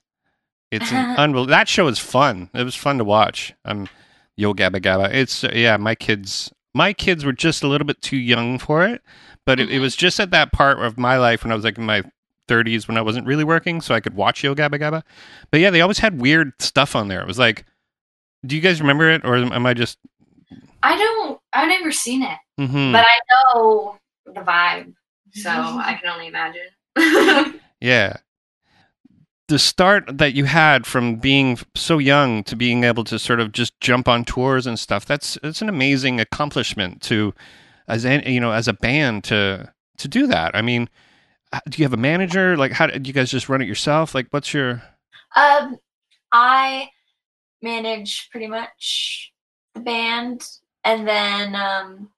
It's 0.71 0.91
unbelievable. 0.93 1.47
That 1.47 1.67
show 1.67 1.87
is 1.87 1.99
fun. 1.99 2.49
It 2.53 2.63
was 2.63 2.75
fun 2.75 2.99
to 2.99 3.03
watch. 3.03 3.53
Um, 3.65 3.89
Yo 4.37 4.53
Gabba 4.53 4.79
Gabba. 4.79 5.11
It's 5.13 5.43
uh, 5.43 5.51
yeah. 5.53 5.75
My 5.77 5.95
kids, 5.95 6.53
my 6.73 6.93
kids 6.93 7.25
were 7.25 7.33
just 7.33 7.63
a 7.63 7.67
little 7.67 7.87
bit 7.87 8.01
too 8.01 8.17
young 8.17 8.59
for 8.59 8.85
it, 8.85 9.01
but 9.45 9.59
it, 9.59 9.69
it 9.69 9.77
Mhm. 9.77 9.81
was 9.81 9.95
just 9.95 10.19
at 10.19 10.31
that 10.31 10.51
part 10.51 10.79
of 10.79 10.97
my 10.97 11.17
life 11.17 11.43
when 11.43 11.51
I 11.51 11.55
was 11.55 11.63
like 11.63 11.77
in 11.77 11.85
my 11.85 12.03
30s 12.47 12.87
when 12.87 12.97
I 12.97 13.01
wasn't 13.01 13.27
really 13.27 13.43
working, 13.43 13.79
so 13.81 13.93
I 13.93 13.99
could 13.99 14.15
watch 14.15 14.43
Yo 14.43 14.55
Gabba 14.55 14.79
Gabba. 14.79 15.03
But 15.51 15.59
yeah, 15.59 15.69
they 15.69 15.81
always 15.81 15.99
had 15.99 16.19
weird 16.21 16.53
stuff 16.59 16.95
on 16.95 17.07
there. 17.07 17.21
It 17.21 17.27
was 17.27 17.37
like, 17.39 17.65
do 18.45 18.55
you 18.55 18.61
guys 18.61 18.79
remember 18.81 19.09
it, 19.09 19.23
or 19.25 19.35
am 19.35 19.65
I 19.65 19.73
just? 19.73 19.97
i 20.81 20.97
don't 20.97 21.39
i've 21.51 21.67
never 21.67 21.91
seen 21.91 22.23
it 22.23 22.37
hmm 22.57 22.93
but 22.93 23.05
i 23.05 23.19
know 23.29 23.97
the 24.27 24.39
vibe 24.39 24.93
so 25.33 25.49
i 25.51 25.93
can 26.01 26.09
only 26.09 26.27
imagine 26.27 26.61
Yeah. 27.81 28.15
The 29.49 29.59
start 29.59 30.17
that 30.19 30.33
you 30.35 30.45
had 30.45 30.85
from 30.85 31.15
being 31.15 31.57
so 31.75 31.97
young 31.97 32.43
to 32.45 32.55
being 32.55 32.83
able 32.83 33.03
to 33.05 33.17
sort 33.17 33.39
of 33.39 33.51
just 33.51 33.79
jump 33.81 34.07
on 34.07 34.23
tours 34.23 34.67
and 34.67 34.77
stuff, 34.79 35.05
that's 35.05 35.37
it's 35.43 35.61
an 35.61 35.69
amazing 35.69 36.19
accomplishment 36.19 37.01
to 37.03 37.33
as 37.87 38.05
an, 38.05 38.21
you 38.31 38.39
know, 38.39 38.51
as 38.51 38.67
a 38.67 38.73
band 38.73 39.23
to 39.25 39.73
to 39.97 40.07
do 40.07 40.27
that. 40.27 40.55
I 40.55 40.61
mean, 40.61 40.87
do 41.67 41.79
you 41.79 41.85
have 41.85 41.93
a 41.93 41.97
manager? 41.97 42.55
Like 42.55 42.71
how 42.73 42.85
do 42.87 43.01
you 43.03 43.13
guys 43.13 43.31
just 43.31 43.49
run 43.49 43.61
it 43.61 43.67
yourself? 43.67 44.13
Like 44.13 44.27
what's 44.29 44.53
your 44.53 44.83
Um, 45.35 45.77
I 46.31 46.89
manage 47.63 48.29
pretty 48.31 48.47
much 48.47 49.33
the 49.73 49.81
band, 49.81 50.47
and 50.83 51.07
then 51.07 51.55
um, 51.55 52.11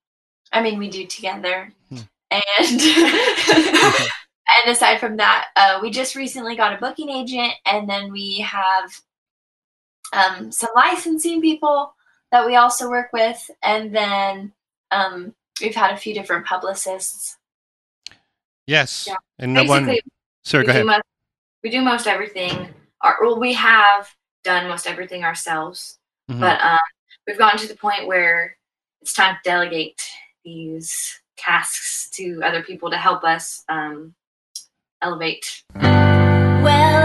I 0.52 0.62
mean 0.62 0.78
we 0.78 0.90
do 0.90 1.06
together, 1.08 1.72
Hmm. 1.90 2.00
and 2.30 2.82
and 4.60 4.72
aside 4.72 5.00
from 5.00 5.18
that, 5.18 5.48
uh, 5.56 5.80
we 5.82 5.90
just 5.92 6.16
recently 6.16 6.56
got 6.56 6.74
a 6.74 6.78
booking 6.78 7.10
agent, 7.10 7.54
and 7.66 7.90
then 7.90 8.12
we 8.12 8.40
have 8.40 8.92
um, 10.14 10.52
some 10.52 10.70
licensing 10.76 11.42
people 11.42 11.94
that 12.32 12.46
we 12.46 12.56
also 12.56 12.90
work 12.90 13.10
with, 13.14 13.50
and 13.64 13.94
then 13.96 14.52
um, 14.92 15.34
we've 15.62 15.76
had 15.76 15.92
a 15.94 15.98
few 15.98 16.14
different 16.14 16.46
publicists. 16.46 17.38
Yes. 18.68 19.06
Yeah. 19.08 19.16
And 19.40 19.54
no 19.54 19.64
one 19.64 19.86
basically 19.86 20.12
Sorry, 20.44 20.64
we 20.64 20.68
go 20.68 20.72
do 20.74 20.78
ahead. 20.78 20.86
most, 20.86 21.02
we 21.64 21.70
do 21.70 21.82
most 21.82 22.08
everything 22.08 22.70
our, 23.02 23.18
well 23.22 23.40
we 23.40 23.54
have 23.54 24.08
done 24.44 24.68
most 24.68 24.88
everything 24.88 25.24
ourselves 25.24 25.98
Mhm. 26.30 26.40
but 26.40 26.62
um, 26.62 26.78
we've 27.28 27.38
gotten 27.38 27.60
to 27.60 27.68
the 27.68 27.76
point 27.76 28.08
where 28.08 28.56
it's 29.02 29.14
time 29.14 29.36
to 29.36 29.50
delegate 29.50 30.02
these 30.46 31.20
tasks 31.38 32.10
to 32.12 32.42
other 32.44 32.62
people 32.64 32.90
to 32.92 32.98
help 32.98 33.24
us 33.24 33.64
um, 33.68 34.14
elevate. 35.02 35.64
Well, 35.76 37.02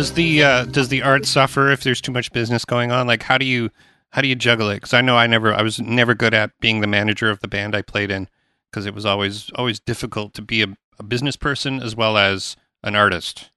does 0.00 0.12
the 0.14 0.42
uh, 0.42 0.64
does 0.64 0.88
the 0.88 1.02
art 1.02 1.26
suffer 1.26 1.70
if 1.70 1.82
there's 1.82 2.00
too 2.00 2.10
much 2.10 2.32
business 2.32 2.64
going 2.64 2.90
on? 2.90 3.06
Like, 3.06 3.22
how 3.22 3.36
do 3.36 3.44
you 3.44 3.68
how 4.08 4.22
do 4.22 4.28
you 4.28 4.34
juggle 4.34 4.70
it? 4.70 4.76
Because 4.76 4.94
I 4.94 5.02
know 5.02 5.14
I 5.14 5.26
never 5.26 5.52
I 5.52 5.60
was 5.60 5.78
never 5.78 6.14
good 6.14 6.32
at 6.32 6.58
being 6.58 6.80
the 6.80 6.86
manager 6.86 7.28
of 7.28 7.40
the 7.40 7.48
band 7.48 7.76
I 7.76 7.82
played 7.82 8.10
in 8.10 8.26
because 8.70 8.86
it 8.86 8.94
was 8.94 9.04
always 9.04 9.50
always 9.56 9.78
difficult 9.78 10.32
to 10.34 10.42
be 10.42 10.62
a, 10.62 10.68
a 10.98 11.02
business 11.02 11.36
person 11.36 11.82
as 11.82 11.94
well 11.94 12.16
as 12.16 12.56
an 12.82 12.96
artist. 12.96 13.50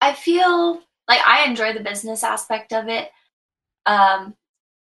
I 0.00 0.12
feel 0.12 0.82
like 1.08 1.20
I 1.26 1.46
enjoy 1.48 1.72
the 1.72 1.80
business 1.80 2.22
aspect 2.22 2.72
of 2.72 2.86
it. 2.86 3.10
Um, 3.84 4.36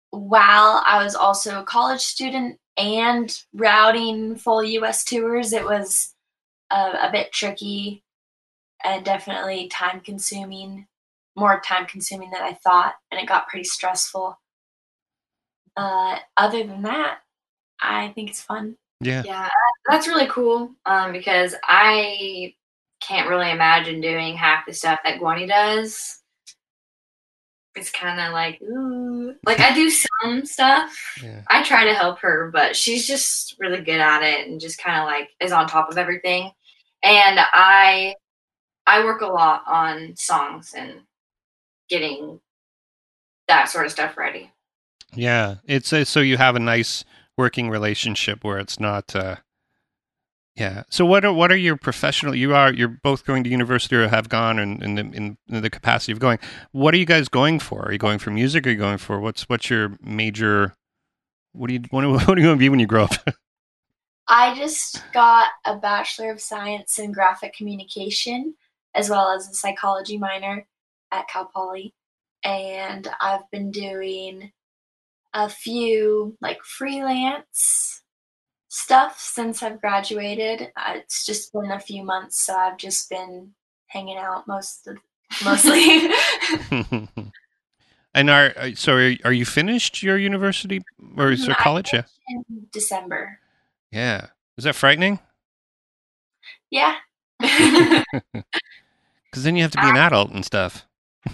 while 0.10 0.84
I 0.86 1.02
was 1.02 1.16
also 1.16 1.62
a 1.62 1.64
college 1.64 2.02
student 2.02 2.60
and 2.76 3.42
routing 3.54 4.36
full 4.36 4.62
US 4.66 5.06
tours, 5.06 5.54
it 5.54 5.64
was 5.64 6.14
a, 6.70 7.08
a 7.08 7.10
bit 7.10 7.32
tricky 7.32 8.04
and 8.84 9.04
definitely 9.06 9.68
time 9.68 10.02
consuming, 10.02 10.88
more 11.40 11.62
time 11.62 11.86
consuming 11.86 12.32
than 12.32 12.42
I 12.42 12.54
thought, 12.54 12.94
and 13.12 13.20
it 13.20 13.28
got 13.28 13.48
pretty 13.48 13.66
stressful. 13.66 14.38
Uh, 15.76 16.18
other 16.36 16.64
than 16.64 16.82
that, 16.84 17.20
I 17.82 18.10
think 18.10 18.30
it's 18.30 18.42
fun. 18.42 18.76
Yeah. 19.02 19.24
Yeah, 19.26 19.48
that's 19.90 20.08
really 20.08 20.28
cool 20.28 20.72
um, 20.86 21.14
because 21.14 21.56
I 21.64 22.54
can't 23.00 23.30
really 23.30 23.50
imagine 23.50 24.02
doing 24.02 24.36
half 24.36 24.66
the 24.66 24.74
stuff 24.74 25.00
that 25.06 25.20
Gwani 25.20 25.48
does. 25.48 26.22
It's 27.76 27.92
kind 27.92 28.20
of 28.20 28.34
like, 28.34 28.62
ooh. 28.62 29.36
Like, 29.46 29.62
I 29.62 29.74
do 29.74 29.90
some 30.22 30.46
stuff. 30.46 30.94
Yeah. 31.24 31.44
I 31.48 31.64
try 31.64 31.86
to 31.86 31.94
help 31.94 32.20
her, 32.20 32.50
but 32.52 32.76
she's 32.76 33.08
just 33.08 33.56
really 33.60 33.82
good 33.82 34.02
at 34.02 34.22
it 34.22 34.48
and 34.48 34.60
just 34.60 34.84
kind 34.84 35.00
of 35.00 35.06
like 35.06 35.30
is 35.40 35.54
on 35.54 35.68
top 35.68 35.90
of 35.90 35.98
everything. 35.98 36.52
And 37.02 37.40
I 37.40 38.16
I 38.86 39.06
work 39.06 39.22
a 39.22 39.28
lot 39.28 39.64
on 39.68 40.16
songs 40.18 40.74
and 40.76 41.02
getting 41.90 42.40
that 43.48 43.70
sort 43.70 43.86
of 43.86 43.92
stuff 43.92 44.18
ready. 44.18 44.52
Yeah, 45.14 45.56
it's 45.66 45.92
uh, 45.92 46.06
so 46.06 46.20
you 46.20 46.38
have 46.38 46.56
a 46.56 46.60
nice 46.60 47.04
working 47.38 47.70
relationship 47.70 48.44
where 48.44 48.60
it's 48.60 48.80
not. 48.80 49.16
Uh, 49.16 49.38
yeah. 50.56 50.84
So 50.90 51.06
what 51.06 51.26
are 51.26 51.34
what 51.34 51.52
are 51.52 51.58
your 51.58 51.78
professional? 51.78 52.36
You 52.36 52.54
are 52.54 52.72
you're 52.72 53.00
both 53.02 53.26
going 53.26 53.44
to 53.46 53.50
university 53.50 53.96
or 53.96 54.08
have 54.08 54.30
gone 54.30 54.60
in 54.60 54.84
in 54.84 54.96
the, 54.96 55.02
in, 55.02 55.38
in 55.48 55.62
the 55.62 55.70
capacity 55.70 56.12
of 56.12 56.20
going. 56.20 56.38
What 56.72 56.94
are 56.94 56.98
you 56.98 57.06
guys 57.06 57.30
going 57.30 57.60
for? 57.60 57.88
Are 57.88 57.92
you 57.92 57.98
going 57.98 58.20
for 58.20 58.30
music? 58.30 58.66
Or 58.66 58.70
are 58.70 58.74
you 58.74 58.78
going 58.78 58.98
for 58.98 59.20
what's 59.20 59.48
what's 59.50 59.70
your 59.70 59.98
major? 60.02 60.76
What 61.54 61.68
do 61.68 61.74
you 61.74 61.82
what, 61.90 62.08
what 62.28 62.30
are 62.30 62.40
you 62.40 62.46
going 62.46 62.58
to 62.58 62.60
be 62.60 62.70
when 62.70 62.80
you 62.80 62.88
grow 62.88 63.06
up? 63.06 63.14
I 64.28 64.54
just 64.56 65.02
got 65.12 65.48
a 65.66 65.76
Bachelor 65.76 66.32
of 66.32 66.40
Science 66.40 67.00
in 67.00 67.12
Graphic 67.12 67.56
Communication, 67.56 68.54
as 68.94 69.10
well 69.10 69.32
as 69.32 69.50
a 69.50 69.54
psychology 69.54 70.20
minor 70.20 70.68
at 71.12 71.28
Cal 71.28 71.46
Poly. 71.46 71.94
And 72.44 73.08
I've 73.20 73.50
been 73.52 73.72
doing 73.72 74.52
a 75.34 75.50
few 75.50 76.38
like 76.42 76.64
freelance 76.64 78.02
stuff 78.70 79.20
since 79.20 79.62
I've 79.62 79.82
graduated. 79.82 80.72
Uh, 80.78 80.94
it's 80.96 81.26
just 81.26 81.52
been 81.54 81.72
a 81.72 81.80
few 81.80 82.04
months, 82.04 82.40
so 82.46 82.56
I've 82.56 82.78
just 82.78 83.10
been 83.10 83.52
hanging 83.88 84.18
out 84.18 84.48
most 84.48 84.88
of 84.88 84.98
mostly. 85.44 86.10
and 88.14 88.30
are 88.30 88.54
uh, 88.56 88.72
so 88.76 88.94
are, 88.94 89.16
are 89.26 89.34
you 89.34 89.46
finished 89.46 90.02
your 90.02 90.18
university 90.18 90.82
or 91.18 91.32
is 91.32 91.46
there 91.46 91.56
college? 91.56 91.90
Yeah. 91.92 92.04
in 92.30 92.46
December. 92.72 93.40
Yeah. 93.92 94.28
Is 94.58 94.64
that 94.64 94.76
frightening? 94.76 95.20
Yeah. 96.70 96.96
Because 99.30 99.44
then 99.44 99.56
you 99.56 99.62
have 99.62 99.72
to 99.72 99.82
be 99.82 99.88
an 99.88 99.98
adult 99.98 100.32
and 100.32 100.44
stuff. 100.44 100.88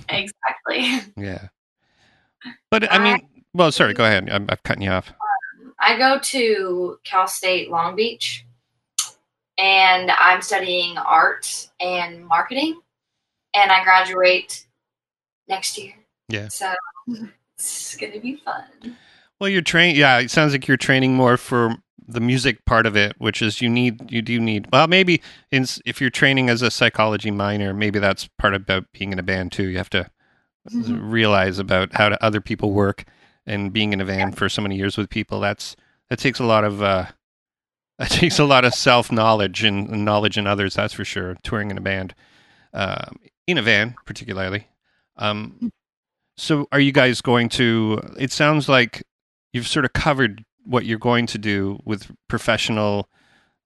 Exactly. 0.10 1.14
Yeah. 1.18 1.48
But 2.70 2.92
I 2.92 3.00
mean, 3.00 3.18
well, 3.54 3.72
sorry. 3.72 3.94
Go 3.94 4.06
ahead. 4.06 4.30
I'm, 4.30 4.46
I'm 4.50 4.58
cutting 4.64 4.84
you 4.84 4.92
off. 4.92 5.12
I 5.80 5.98
go 5.98 6.20
to 6.22 7.00
Cal 7.04 7.28
State 7.28 7.72
Long 7.72 7.96
Beach 7.96 8.46
and 9.58 10.12
I'm 10.12 10.42
studying 10.42 10.98
art 10.98 11.70
and 11.80 12.26
marketing 12.26 12.80
and 13.56 13.72
I 13.72 13.84
graduate 13.84 14.68
next 15.48 15.78
year. 15.78 15.94
Yeah. 16.30 16.50
So 16.50 16.72
it's 17.58 17.96
going 17.96 18.14
to 18.14 18.20
be 18.20 18.36
fun. 18.38 18.64
Well, 19.40 19.50
you're 19.50 19.62
training. 19.62 19.96
Yeah, 19.96 20.20
it 20.20 20.32
sounds 20.32 20.52
like 20.54 20.68
you're 20.68 20.78
training 20.78 21.16
more 21.16 21.38
for 21.38 21.76
the 22.08 22.20
music 22.20 22.66
part 22.66 22.86
of 22.86 22.96
it, 22.96 23.16
which 23.18 23.42
is 23.42 23.62
you 23.62 23.70
need 23.70 24.12
you 24.12 24.22
do 24.22 24.40
need. 24.40 24.68
Well, 24.72 24.88
maybe 24.88 25.22
in, 25.52 25.66
if 25.86 26.00
you're 26.00 26.10
training 26.10 26.50
as 26.50 26.62
a 26.62 26.72
psychology 26.72 27.32
minor, 27.32 27.74
maybe 27.74 28.00
that's 28.00 28.28
part 28.38 28.54
about 28.54 28.86
being 28.92 29.12
in 29.12 29.20
a 29.20 29.24
band 29.24 29.52
too. 29.52 29.68
You 29.68 29.78
have 29.78 29.90
to 29.92 30.10
realize 30.74 31.60
about 31.60 31.94
how 31.94 32.10
to, 32.10 32.24
other 32.24 32.42
people 32.42 32.72
work 32.72 33.06
and 33.46 33.72
being 33.72 33.94
in 33.94 34.02
a 34.02 34.06
band 34.06 34.38
for 34.38 34.50
so 34.50 34.62
many 34.62 34.76
years 34.76 34.98
with 34.98 35.10
people. 35.10 35.40
That's 35.40 35.76
that 36.10 36.20
takes 36.20 36.40
a 36.40 36.46
lot 36.46 36.64
of 36.64 36.82
uh, 36.82 37.06
that 38.00 38.10
takes 38.10 38.40
a 38.40 38.46
lot 38.46 38.66
of 38.66 38.74
self 38.74 39.12
knowledge 39.12 39.64
and, 39.64 39.90
and 39.90 40.06
knowledge 40.06 40.38
in 40.38 40.48
others. 40.48 40.76
That's 40.76 40.94
for 40.94 41.06
sure. 41.06 41.36
Touring 41.44 41.72
in 41.72 41.78
a 41.78 41.82
band, 41.82 42.14
um, 42.74 43.18
in 43.48 43.58
a 43.58 43.62
van 43.62 43.96
particularly. 44.06 44.68
Um, 45.18 45.72
so, 46.38 46.68
are 46.72 46.80
you 46.80 46.92
guys 46.92 47.22
going 47.22 47.50
to? 47.50 48.02
It 48.18 48.32
sounds 48.32 48.68
like 48.68 49.04
you've 49.54 49.68
sort 49.68 49.86
of 49.86 49.94
covered 49.94 50.44
what 50.66 50.86
you're 50.86 51.00
going 51.00 51.26
to 51.28 51.38
do 51.38 51.80
with 51.86 52.12
professional 52.28 53.10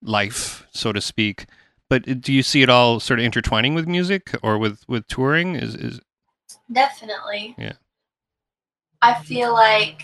life, 0.01 0.67
so 0.71 0.91
to 0.91 1.01
speak. 1.01 1.45
But 1.89 2.21
do 2.21 2.31
you 2.31 2.43
see 2.43 2.61
it 2.61 2.69
all 2.69 2.99
sort 2.99 3.19
of 3.19 3.25
intertwining 3.25 3.73
with 3.73 3.87
music 3.87 4.35
or 4.43 4.57
with 4.57 4.83
with 4.87 5.07
touring? 5.07 5.55
Is 5.55 5.75
is 5.75 5.99
Definitely. 6.71 7.55
Yeah. 7.57 7.73
I 9.01 9.15
feel 9.23 9.53
like 9.53 10.03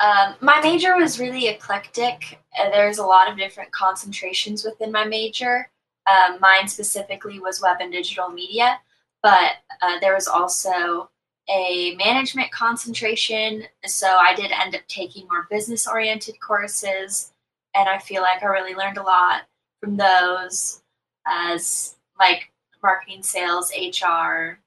um, 0.00 0.34
my 0.40 0.60
major 0.60 0.96
was 0.96 1.18
really 1.18 1.48
eclectic. 1.48 2.38
There's 2.56 2.98
a 2.98 3.06
lot 3.06 3.28
of 3.28 3.38
different 3.38 3.72
concentrations 3.72 4.64
within 4.64 4.92
my 4.92 5.04
major. 5.04 5.70
Um, 6.06 6.38
mine 6.40 6.68
specifically 6.68 7.40
was 7.40 7.62
web 7.62 7.78
and 7.80 7.90
digital 7.90 8.28
media, 8.28 8.78
but 9.22 9.52
uh, 9.80 9.98
there 10.00 10.14
was 10.14 10.28
also 10.28 11.10
a 11.48 11.94
management 11.96 12.50
concentration. 12.50 13.64
So 13.84 14.06
I 14.06 14.34
did 14.34 14.50
end 14.50 14.74
up 14.74 14.82
taking 14.88 15.26
more 15.28 15.46
business 15.50 15.86
oriented 15.86 16.40
courses, 16.40 17.32
and 17.74 17.88
I 17.88 17.98
feel 17.98 18.22
like 18.22 18.42
I 18.42 18.46
really 18.46 18.74
learned 18.74 18.98
a 18.98 19.02
lot 19.02 19.42
from 19.80 19.96
those 19.96 20.82
as 21.26 21.96
like 22.18 22.50
marketing, 22.82 23.22
sales, 23.22 23.72
HR, 23.72 24.58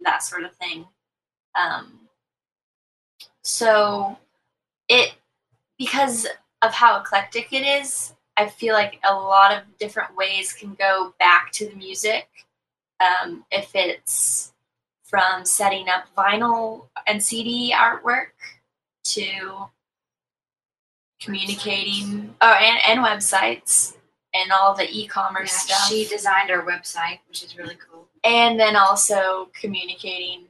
that 0.00 0.22
sort 0.22 0.44
of 0.44 0.54
thing. 0.56 0.86
Um, 1.54 2.00
so 3.42 4.18
it 4.88 5.14
because 5.78 6.26
of 6.62 6.72
how 6.72 7.00
eclectic 7.00 7.52
it 7.52 7.62
is, 7.62 8.14
I 8.36 8.48
feel 8.48 8.74
like 8.74 9.00
a 9.04 9.14
lot 9.14 9.56
of 9.56 9.62
different 9.78 10.16
ways 10.16 10.52
can 10.52 10.74
go 10.74 11.14
back 11.18 11.52
to 11.52 11.68
the 11.68 11.76
music. 11.76 12.28
Um, 13.00 13.44
if 13.50 13.70
it's 13.74 14.52
from 15.08 15.44
setting 15.44 15.88
up 15.88 16.04
vinyl 16.16 16.86
and 17.06 17.22
CD 17.22 17.72
artwork 17.74 18.26
to 19.04 19.66
communicating, 21.20 22.34
oh, 22.40 22.52
and, 22.60 22.78
and 22.86 23.00
websites 23.00 23.94
and 24.34 24.52
all 24.52 24.74
the 24.74 24.86
e-commerce 24.90 25.50
Yeah, 25.68 25.76
stuff 25.76 25.88
she 25.88 26.06
designed 26.06 26.50
our 26.50 26.64
website, 26.64 27.18
which 27.28 27.42
is 27.42 27.56
really 27.56 27.76
cool. 27.90 28.06
and 28.22 28.60
then 28.60 28.76
also 28.76 29.48
communicating 29.58 30.44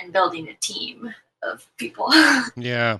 and 0.00 0.12
building 0.12 0.48
a 0.48 0.54
team 0.54 1.14
of 1.42 1.66
people. 1.76 2.08
yeah? 2.56 2.98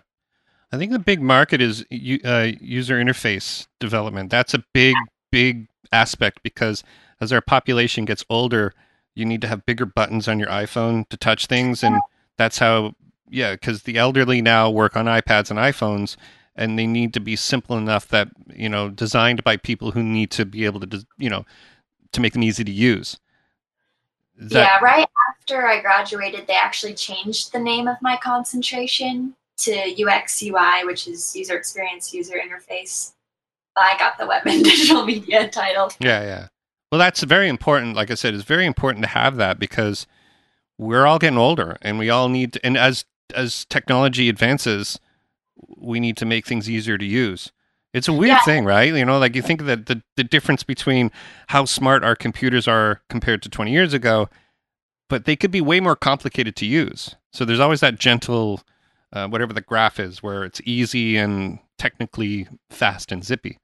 I 0.73 0.77
think 0.77 0.93
the 0.93 0.99
big 0.99 1.21
market 1.21 1.61
is 1.61 1.83
uh, 2.25 2.53
user 2.61 3.03
interface 3.03 3.67
development. 3.81 4.31
That's 4.31 4.55
a 4.55 4.63
big 4.73 4.95
big 5.33 5.67
aspect 5.93 6.41
because 6.43 6.85
as 7.21 7.33
our 7.33 7.41
population 7.41 8.05
gets 8.05 8.25
older, 8.31 8.75
you 9.21 9.27
need 9.27 9.43
to 9.43 9.49
have 9.49 9.67
bigger 9.67 9.87
buttons 9.87 10.27
on 10.27 10.39
your 10.39 10.49
iPhone 10.49 11.09
to 11.11 11.17
touch 11.17 11.47
things, 11.47 11.85
and 11.85 12.01
that's 12.37 12.59
how 12.59 12.95
yeah. 13.29 13.53
Because 13.53 13.83
the 13.83 13.99
elderly 13.99 14.43
now 14.43 14.71
work 14.71 14.97
on 14.97 15.07
iPads 15.07 15.51
and 15.51 15.59
iPhones. 15.59 16.17
And 16.57 16.79
they 16.79 16.87
need 16.87 17.15
to 17.15 17.21
be 17.21 17.37
simple 17.37 17.79
enough 17.79 18.09
that 18.09 18.29
you 18.55 18.69
know, 18.69 18.91
designed 18.91 19.45
by 19.45 19.57
people 19.57 19.93
who 19.93 20.03
need 20.03 20.31
to 20.33 20.45
be 20.45 20.65
able 20.65 20.81
to, 20.81 21.07
you 21.17 21.31
know, 21.31 21.47
to 22.13 22.21
make 22.21 22.33
them 22.33 22.43
easy 22.43 22.65
to 22.65 22.73
use. 22.73 23.19
That- 24.37 24.61
yeah, 24.61 24.79
right 24.81 25.07
after 25.31 25.67
I 25.67 25.81
graduated, 25.81 26.47
they 26.47 26.55
actually 26.55 26.95
changed 26.95 27.53
the 27.53 27.59
name 27.59 27.89
of 27.89 27.97
my 28.01 28.17
concentration 28.17 29.35
to 29.59 30.07
UX 30.07 30.43
UI, 30.43 30.85
which 30.85 31.07
is 31.07 31.37
user 31.37 31.57
experience, 31.57 32.13
user 32.15 32.35
interface. 32.35 33.13
I 33.77 33.97
got 33.99 34.19
the 34.19 34.27
web 34.27 34.47
and 34.47 34.65
digital 34.65 35.05
media 35.05 35.49
title. 35.49 35.93
Yeah, 36.01 36.23
yeah. 36.23 36.49
Well, 36.91 36.99
that's 36.99 37.23
very 37.23 37.49
important. 37.49 37.95
Like 37.95 38.11
I 38.11 38.15
said, 38.15 38.35
it's 38.35 38.45
very 38.45 38.67
important 38.67 39.05
to 39.05 39.09
have 39.11 39.37
that 39.37 39.59
because 39.59 40.07
we're 40.79 41.07
all 41.07 41.19
getting 41.19 41.39
older, 41.39 41.77
and 41.83 41.99
we 41.99 42.11
all 42.11 42.29
need. 42.29 42.55
To, 42.55 42.67
and 42.67 42.77
as 42.77 43.05
as 43.35 43.65
technology 43.67 44.29
advances, 44.29 44.99
we 45.77 46.01
need 46.01 46.17
to 46.17 46.27
make 46.27 46.47
things 46.47 46.69
easier 46.69 46.99
to 46.99 47.05
use. 47.05 47.53
It's 47.93 48.09
a 48.09 48.13
weird 48.13 48.39
Yeah. 48.39 48.45
thing, 48.45 48.65
right? 48.65 48.93
You 48.95 49.05
know, 49.05 49.19
like 49.19 49.37
you 49.37 49.43
think 49.43 49.65
that 49.65 49.87
the 49.87 50.03
the 50.17 50.25
difference 50.25 50.63
between 50.65 51.11
how 51.49 51.65
smart 51.65 52.03
our 52.03 52.17
computers 52.17 52.67
are 52.67 53.03
compared 53.09 53.43
to 53.43 53.49
twenty 53.49 53.73
years 53.73 53.93
ago, 53.95 54.29
but 55.09 55.27
they 55.27 55.37
could 55.37 55.51
be 55.51 55.61
way 55.61 55.81
more 55.81 55.97
complicated 55.97 56.57
to 56.57 56.67
use. 56.67 57.15
So 57.33 57.45
there's 57.45 57.61
always 57.61 57.81
that 57.81 57.99
gentle, 58.01 58.63
uh, 59.13 59.29
whatever 59.29 59.53
the 59.53 59.61
graph 59.61 60.01
is, 60.01 60.23
where 60.23 60.45
it's 60.45 60.61
easy 60.65 61.17
and 61.17 61.61
technically 61.79 62.49
fast 62.71 63.13
and 63.13 63.25
zippy. 63.25 63.59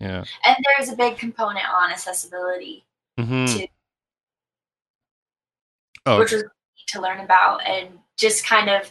Yeah. 0.00 0.24
And 0.44 0.56
there's 0.78 0.90
a 0.90 0.96
big 0.96 1.18
component 1.18 1.66
on 1.68 1.92
accessibility, 1.92 2.84
hmm 3.18 3.44
too, 3.46 3.66
Oh, 6.06 6.18
which 6.18 6.32
was 6.32 6.44
to 6.88 7.00
learn 7.00 7.20
about. 7.20 7.66
And 7.66 7.98
just 8.16 8.46
kind 8.46 8.70
of 8.70 8.90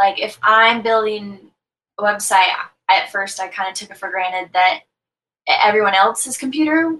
like 0.00 0.18
if 0.18 0.38
I'm 0.42 0.82
building 0.82 1.50
a 1.98 2.02
website, 2.02 2.52
at 2.90 3.10
first 3.12 3.40
I 3.40 3.48
kind 3.48 3.68
of 3.68 3.74
took 3.74 3.90
it 3.90 3.98
for 3.98 4.10
granted 4.10 4.50
that 4.52 4.80
everyone 5.46 5.94
else's 5.94 6.38
computer 6.38 6.96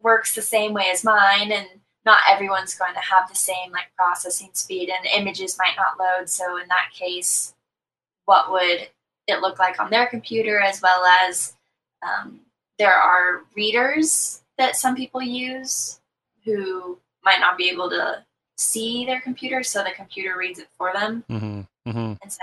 works 0.00 0.34
the 0.34 0.42
same 0.42 0.72
way 0.72 0.86
as 0.92 1.04
mine 1.04 1.52
and 1.52 1.66
not 2.06 2.20
everyone's 2.28 2.74
going 2.74 2.94
to 2.94 3.00
have 3.00 3.28
the 3.28 3.34
same 3.34 3.70
like 3.72 3.94
processing 3.96 4.50
speed 4.52 4.88
and 4.88 5.06
images 5.06 5.58
might 5.58 5.74
not 5.76 5.98
load 5.98 6.28
so 6.28 6.56
in 6.56 6.66
that 6.68 6.88
case 6.94 7.54
what 8.24 8.50
would 8.50 8.88
it 9.26 9.40
look 9.40 9.58
like 9.58 9.78
on 9.80 9.90
their 9.90 10.06
computer 10.06 10.60
as 10.60 10.80
well 10.80 11.04
as 11.04 11.54
um, 12.02 12.40
there 12.80 12.94
are 12.94 13.42
readers 13.54 14.40
that 14.56 14.74
some 14.74 14.96
people 14.96 15.20
use 15.20 16.00
who 16.46 16.98
might 17.22 17.38
not 17.38 17.58
be 17.58 17.68
able 17.68 17.90
to 17.90 18.24
see 18.56 19.04
their 19.04 19.20
computer 19.20 19.62
so 19.62 19.84
the 19.84 19.90
computer 19.94 20.36
reads 20.36 20.58
it 20.58 20.68
for 20.76 20.90
them 20.94 21.22
hmm 21.28 21.60
hmm 21.84 22.14
and 22.22 22.32
so 22.32 22.38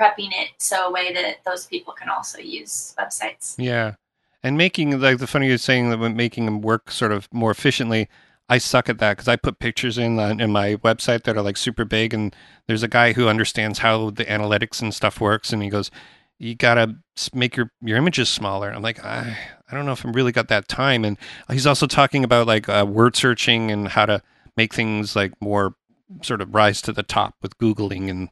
prepping 0.00 0.30
it 0.32 0.48
so 0.58 0.88
a 0.88 0.92
way 0.92 1.12
that 1.12 1.36
those 1.44 1.66
people 1.66 1.92
can 1.92 2.08
also 2.08 2.38
use 2.38 2.94
websites 2.98 3.54
Yeah, 3.58 3.94
and 4.42 4.56
making 4.56 4.98
like 5.00 5.18
the 5.18 5.26
funny 5.26 5.48
you're 5.48 5.58
saying 5.58 5.90
that 5.90 5.98
making 5.98 6.46
them 6.46 6.60
work 6.62 6.90
sort 6.90 7.12
of 7.12 7.28
more 7.32 7.50
efficiently. 7.50 8.08
I 8.48 8.58
suck 8.58 8.88
at 8.88 8.98
that 8.98 9.16
because 9.16 9.26
I 9.26 9.34
put 9.36 9.58
pictures 9.58 9.98
in 9.98 10.20
on, 10.20 10.40
in 10.40 10.52
my 10.52 10.76
website 10.76 11.24
that 11.24 11.36
are 11.36 11.42
like 11.42 11.56
super 11.56 11.84
big, 11.84 12.14
and 12.14 12.34
there's 12.68 12.84
a 12.84 12.88
guy 12.88 13.12
who 13.12 13.26
understands 13.26 13.80
how 13.80 14.10
the 14.10 14.24
analytics 14.24 14.80
and 14.80 14.94
stuff 14.94 15.20
works, 15.20 15.52
and 15.52 15.62
he 15.64 15.68
goes, 15.68 15.90
"You 16.38 16.54
gotta 16.54 16.96
make 17.34 17.56
your 17.56 17.72
your 17.80 17.96
images 17.96 18.28
smaller." 18.28 18.70
I'm 18.70 18.82
like, 18.82 19.04
I 19.04 19.36
I 19.70 19.74
don't 19.74 19.86
know 19.86 19.92
if 19.92 20.04
I'm 20.04 20.12
really 20.12 20.32
got 20.32 20.48
that 20.48 20.68
time, 20.68 21.04
and 21.04 21.18
he's 21.50 21.66
also 21.66 21.86
talking 21.86 22.22
about 22.24 22.46
like 22.46 22.68
uh, 22.68 22.86
word 22.88 23.16
searching 23.16 23.70
and 23.70 23.88
how 23.88 24.06
to 24.06 24.22
make 24.56 24.72
things 24.74 25.16
like 25.16 25.32
more 25.40 25.74
sort 26.22 26.40
of 26.40 26.54
rise 26.54 26.80
to 26.82 26.92
the 26.92 27.02
top 27.02 27.34
with 27.42 27.58
googling. 27.58 28.08
And 28.08 28.30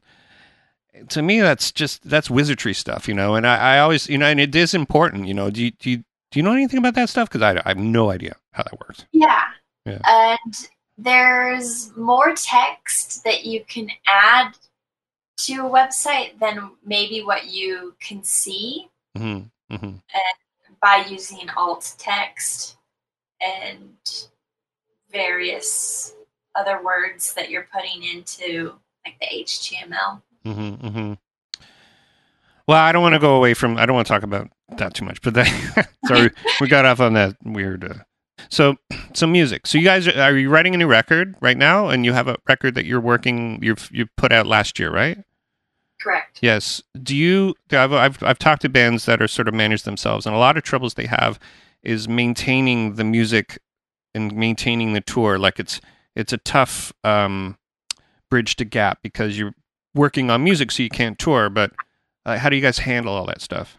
to 1.09 1.21
me 1.21 1.41
that's 1.41 1.71
just 1.71 2.07
that's 2.07 2.29
wizardry 2.29 2.73
stuff 2.73 3.07
you 3.07 3.13
know? 3.13 3.35
And 3.35 3.45
i, 3.45 3.75
I 3.75 3.79
always 3.79 4.07
you 4.09 4.17
know 4.17 4.27
and 4.27 4.39
it 4.39 4.55
is 4.55 4.73
important 4.73 5.27
you 5.27 5.33
know? 5.33 5.49
Do 5.49 5.63
you 5.63 5.71
do 5.71 5.89
you, 5.89 5.97
do 5.97 6.39
you 6.39 6.43
know 6.43 6.53
anything 6.53 6.79
about 6.79 6.95
that 6.95 7.09
stuff? 7.09 7.29
Because 7.29 7.41
I, 7.41 7.61
I 7.65 7.69
have 7.69 7.77
no 7.77 8.11
idea 8.11 8.35
how 8.51 8.63
that 8.63 8.79
works. 8.79 9.05
Yeah. 9.11 9.43
Yeah. 9.85 9.99
And 10.05 10.67
there's 10.97 11.95
more 11.95 12.33
text 12.35 13.23
that 13.23 13.45
you 13.45 13.63
can 13.65 13.89
add 14.07 14.53
to 15.37 15.53
a 15.65 15.69
website 15.69 16.39
than 16.39 16.71
maybe 16.85 17.21
what 17.21 17.51
you 17.51 17.95
can 17.99 18.23
see. 18.23 18.87
Hmm 19.17 19.39
hmm 19.69 19.95
by 20.85 21.03
using 21.09 21.49
alt 21.57 21.95
text 21.97 22.77
and 23.41 24.29
various 25.11 26.13
other 26.53 26.79
words 26.83 27.33
that 27.33 27.49
you're 27.49 27.67
putting 27.73 28.03
into 28.03 28.71
like 29.03 29.19
the 29.19 29.25
HTML. 29.43 30.21
hmm 30.43 30.69
hmm 30.75 31.13
well 32.67 32.77
i 32.77 32.91
don't 32.91 33.01
want 33.01 33.13
to 33.13 33.19
go 33.19 33.35
away 33.35 33.55
from 33.55 33.77
i 33.77 33.85
don't 33.87 33.95
want 33.95 34.05
to 34.05 34.13
talk 34.13 34.21
about 34.21 34.47
that 34.77 34.93
too 34.93 35.03
much 35.03 35.21
but 35.23 35.33
that 35.33 35.89
sorry 36.05 36.29
we 36.61 36.67
got 36.67 36.85
off 36.85 36.99
on 36.99 37.13
that 37.13 37.35
weird 37.43 37.83
uh, 37.83 38.03
so 38.49 38.75
so 39.13 39.25
music. 39.25 39.65
So 39.65 39.79
you 39.79 39.83
guys 39.83 40.07
are, 40.07 40.21
are 40.21 40.37
you 40.37 40.49
writing 40.49 40.75
a 40.75 40.77
new 40.77 40.87
record 40.87 41.35
right 41.41 41.57
now? 41.57 41.87
And 41.87 42.05
you 42.05 42.13
have 42.13 42.27
a 42.27 42.37
record 42.47 42.75
that 42.75 42.85
you're 42.85 43.01
working 43.01 43.59
you've 43.63 43.89
you 43.91 44.05
put 44.17 44.31
out 44.31 44.45
last 44.45 44.77
year 44.77 44.91
right 44.91 45.17
Correct. 46.05 46.37
Yes. 46.39 46.83
Do 47.01 47.15
you? 47.15 47.55
I've, 47.71 47.91
I've 47.91 48.21
I've 48.21 48.37
talked 48.37 48.61
to 48.61 48.69
bands 48.69 49.07
that 49.07 49.23
are 49.23 49.27
sort 49.27 49.47
of 49.47 49.55
managed 49.55 49.85
themselves, 49.85 50.27
and 50.27 50.35
a 50.35 50.37
lot 50.37 50.55
of 50.55 50.61
troubles 50.61 50.93
they 50.93 51.07
have 51.07 51.39
is 51.81 52.07
maintaining 52.07 52.93
the 52.93 53.03
music 53.03 53.57
and 54.13 54.31
maintaining 54.35 54.93
the 54.93 55.01
tour. 55.01 55.39
Like 55.39 55.59
it's 55.59 55.81
it's 56.15 56.31
a 56.31 56.37
tough 56.37 56.93
um, 57.03 57.57
bridge 58.29 58.55
to 58.57 58.65
gap 58.65 58.99
because 59.01 59.39
you're 59.39 59.55
working 59.95 60.29
on 60.29 60.43
music, 60.43 60.69
so 60.69 60.83
you 60.83 60.89
can't 60.89 61.17
tour. 61.17 61.49
But 61.49 61.71
uh, 62.23 62.37
how 62.37 62.49
do 62.49 62.55
you 62.55 62.61
guys 62.61 62.77
handle 62.77 63.15
all 63.15 63.25
that 63.25 63.41
stuff? 63.41 63.75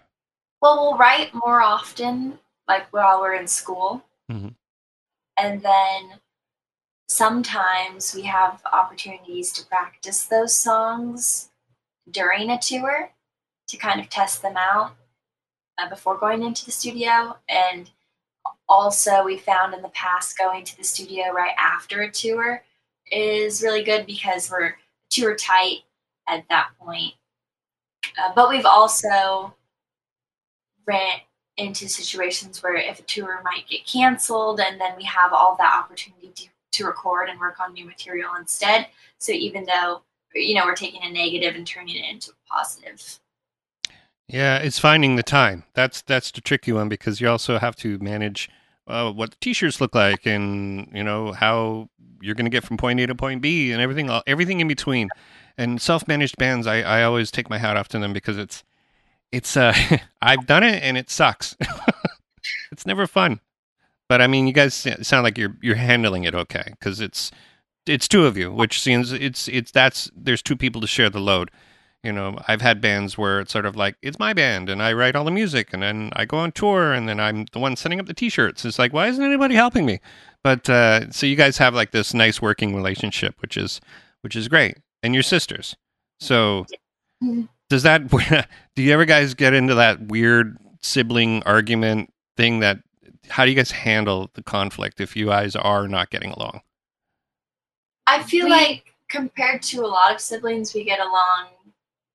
Well, 0.60 0.82
we'll 0.82 0.98
write 0.98 1.32
more 1.32 1.62
often, 1.62 2.40
like 2.66 2.92
while 2.92 3.20
we're 3.20 3.34
in 3.34 3.46
school. 3.46 4.02
mm-hmm. 4.28 4.48
And 5.38 5.62
then 5.62 6.18
sometimes 7.08 8.16
we 8.16 8.22
have 8.22 8.62
opportunities 8.72 9.52
to 9.52 9.66
practice 9.66 10.24
those 10.24 10.56
songs 10.56 11.50
during 12.10 12.50
a 12.50 12.58
tour 12.58 13.10
to 13.68 13.76
kind 13.76 14.00
of 14.00 14.08
test 14.08 14.42
them 14.42 14.56
out 14.56 14.94
uh, 15.78 15.88
before 15.88 16.16
going 16.16 16.42
into 16.42 16.64
the 16.64 16.72
studio. 16.72 17.36
And 17.48 17.90
also, 18.68 19.24
we 19.24 19.38
found 19.38 19.74
in 19.74 19.82
the 19.82 19.88
past 19.90 20.38
going 20.38 20.64
to 20.64 20.76
the 20.76 20.84
studio 20.84 21.32
right 21.32 21.54
after 21.58 22.02
a 22.02 22.10
tour 22.10 22.62
is 23.10 23.62
really 23.62 23.84
good 23.84 24.06
because 24.06 24.50
we're 24.50 24.74
tour 25.10 25.36
tight 25.36 25.80
at 26.28 26.44
that 26.48 26.70
point. 26.80 27.14
Uh, 28.18 28.32
but 28.34 28.48
we've 28.48 28.66
also 28.66 29.54
ran 30.86 31.20
into 31.56 31.88
situations 31.88 32.62
where 32.62 32.76
if 32.76 33.00
a 33.00 33.02
tour 33.04 33.40
might 33.44 33.66
get 33.68 33.86
canceled 33.86 34.60
and 34.60 34.80
then 34.80 34.92
we 34.96 35.04
have 35.04 35.32
all 35.32 35.56
that 35.56 35.74
opportunity 35.74 36.30
to, 36.34 36.48
to 36.72 36.84
record 36.84 37.28
and 37.28 37.40
work 37.40 37.58
on 37.60 37.72
new 37.72 37.86
material 37.86 38.30
instead 38.38 38.86
so 39.18 39.32
even 39.32 39.64
though 39.64 40.02
you 40.36 40.54
know 40.54 40.64
we're 40.64 40.74
taking 40.74 41.02
a 41.02 41.10
negative 41.10 41.54
and 41.54 41.66
turning 41.66 41.96
it 41.96 42.04
into 42.10 42.30
a 42.30 42.52
positive 42.52 43.18
Yeah, 44.28 44.58
it's 44.58 44.78
finding 44.78 45.16
the 45.16 45.22
time. 45.22 45.64
That's 45.74 46.02
that's 46.02 46.30
the 46.30 46.40
tricky 46.40 46.72
one 46.72 46.88
because 46.88 47.20
you 47.20 47.28
also 47.28 47.58
have 47.58 47.76
to 47.76 47.98
manage 47.98 48.48
uh, 48.86 49.12
what 49.12 49.30
the 49.30 49.36
t-shirts 49.40 49.80
look 49.80 49.94
like, 49.94 50.26
and 50.26 50.88
you 50.92 51.02
know 51.02 51.32
how 51.32 51.88
you're 52.20 52.34
going 52.34 52.46
to 52.46 52.50
get 52.50 52.64
from 52.64 52.76
point 52.76 53.00
A 53.00 53.06
to 53.06 53.14
point 53.14 53.42
B, 53.42 53.72
and 53.72 53.80
everything 53.80 54.10
everything 54.26 54.60
in 54.60 54.68
between. 54.68 55.08
And 55.58 55.80
self-managed 55.80 56.36
bands, 56.36 56.66
I, 56.66 56.82
I 56.82 57.02
always 57.02 57.30
take 57.30 57.48
my 57.48 57.56
hat 57.56 57.78
off 57.78 57.88
to 57.88 57.98
them 57.98 58.12
because 58.12 58.36
it's 58.36 58.62
it's 59.32 59.56
uh 59.56 59.74
I've 60.22 60.46
done 60.46 60.62
it 60.62 60.82
and 60.82 60.96
it 60.96 61.10
sucks. 61.10 61.56
it's 62.72 62.86
never 62.86 63.06
fun. 63.06 63.40
But 64.08 64.20
I 64.20 64.26
mean, 64.26 64.46
you 64.46 64.52
guys 64.52 64.74
sound 64.74 65.24
like 65.24 65.38
you're 65.38 65.56
you're 65.62 65.76
handling 65.76 66.24
it 66.24 66.34
okay 66.34 66.64
because 66.70 67.00
it's 67.00 67.30
it's 67.86 68.08
two 68.08 68.26
of 68.26 68.36
you, 68.36 68.52
which 68.52 68.80
seems 68.80 69.12
it's 69.12 69.48
it's 69.48 69.70
that's 69.70 70.10
there's 70.16 70.42
two 70.42 70.56
people 70.56 70.80
to 70.80 70.86
share 70.86 71.10
the 71.10 71.20
load. 71.20 71.50
You 72.02 72.12
know, 72.12 72.38
I've 72.46 72.60
had 72.60 72.80
bands 72.80 73.18
where 73.18 73.40
it's 73.40 73.52
sort 73.52 73.66
of 73.66 73.74
like 73.74 73.96
it's 74.02 74.18
my 74.18 74.32
band 74.32 74.68
and 74.68 74.82
I 74.82 74.92
write 74.92 75.16
all 75.16 75.24
the 75.24 75.30
music 75.30 75.72
and 75.72 75.82
then 75.82 76.10
I 76.14 76.24
go 76.24 76.36
on 76.38 76.52
tour 76.52 76.92
and 76.92 77.08
then 77.08 77.18
I'm 77.18 77.46
the 77.52 77.58
one 77.58 77.74
setting 77.74 77.98
up 77.98 78.06
the 78.06 78.14
t-shirts. 78.14 78.64
It's 78.64 78.78
like 78.78 78.92
why 78.92 79.08
isn't 79.08 79.24
anybody 79.24 79.54
helping 79.54 79.86
me? 79.86 80.00
But 80.44 80.68
uh, 80.70 81.10
so 81.10 81.26
you 81.26 81.34
guys 81.36 81.58
have 81.58 81.74
like 81.74 81.90
this 81.90 82.14
nice 82.14 82.40
working 82.40 82.74
relationship, 82.76 83.34
which 83.40 83.56
is 83.56 83.80
which 84.20 84.36
is 84.36 84.48
great, 84.48 84.78
and 85.02 85.14
your 85.14 85.22
sisters. 85.22 85.76
So 86.20 86.66
does 87.68 87.82
that 87.82 88.08
do 88.76 88.82
you 88.82 88.92
ever 88.92 89.04
guys 89.04 89.34
get 89.34 89.54
into 89.54 89.74
that 89.74 90.02
weird 90.08 90.56
sibling 90.82 91.42
argument 91.44 92.12
thing 92.36 92.60
that 92.60 92.78
how 93.28 93.44
do 93.44 93.50
you 93.50 93.56
guys 93.56 93.72
handle 93.72 94.30
the 94.34 94.42
conflict 94.42 95.00
if 95.00 95.16
you 95.16 95.26
guys 95.26 95.56
are 95.56 95.88
not 95.88 96.10
getting 96.10 96.30
along? 96.30 96.60
I 98.06 98.22
feel 98.22 98.46
We- 98.46 98.50
like 98.50 98.84
compared 99.08 99.62
to 99.62 99.84
a 99.84 99.86
lot 99.86 100.12
of 100.14 100.20
siblings 100.20 100.74
we 100.74 100.84
get 100.84 101.00
along 101.00 101.48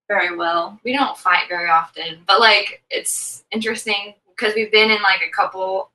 very 0.08 0.36
well 0.36 0.78
we 0.84 0.92
don't 0.92 1.18
fight 1.18 1.44
very 1.48 1.70
often, 1.70 2.20
but 2.28 2.42
like 2.42 2.84
it's 2.90 3.46
interesting 3.52 4.14
because 4.28 4.54
we've 4.56 4.72
been 4.72 4.92
in 4.92 5.02
like 5.02 5.22
a 5.26 5.30
couple, 5.34 5.90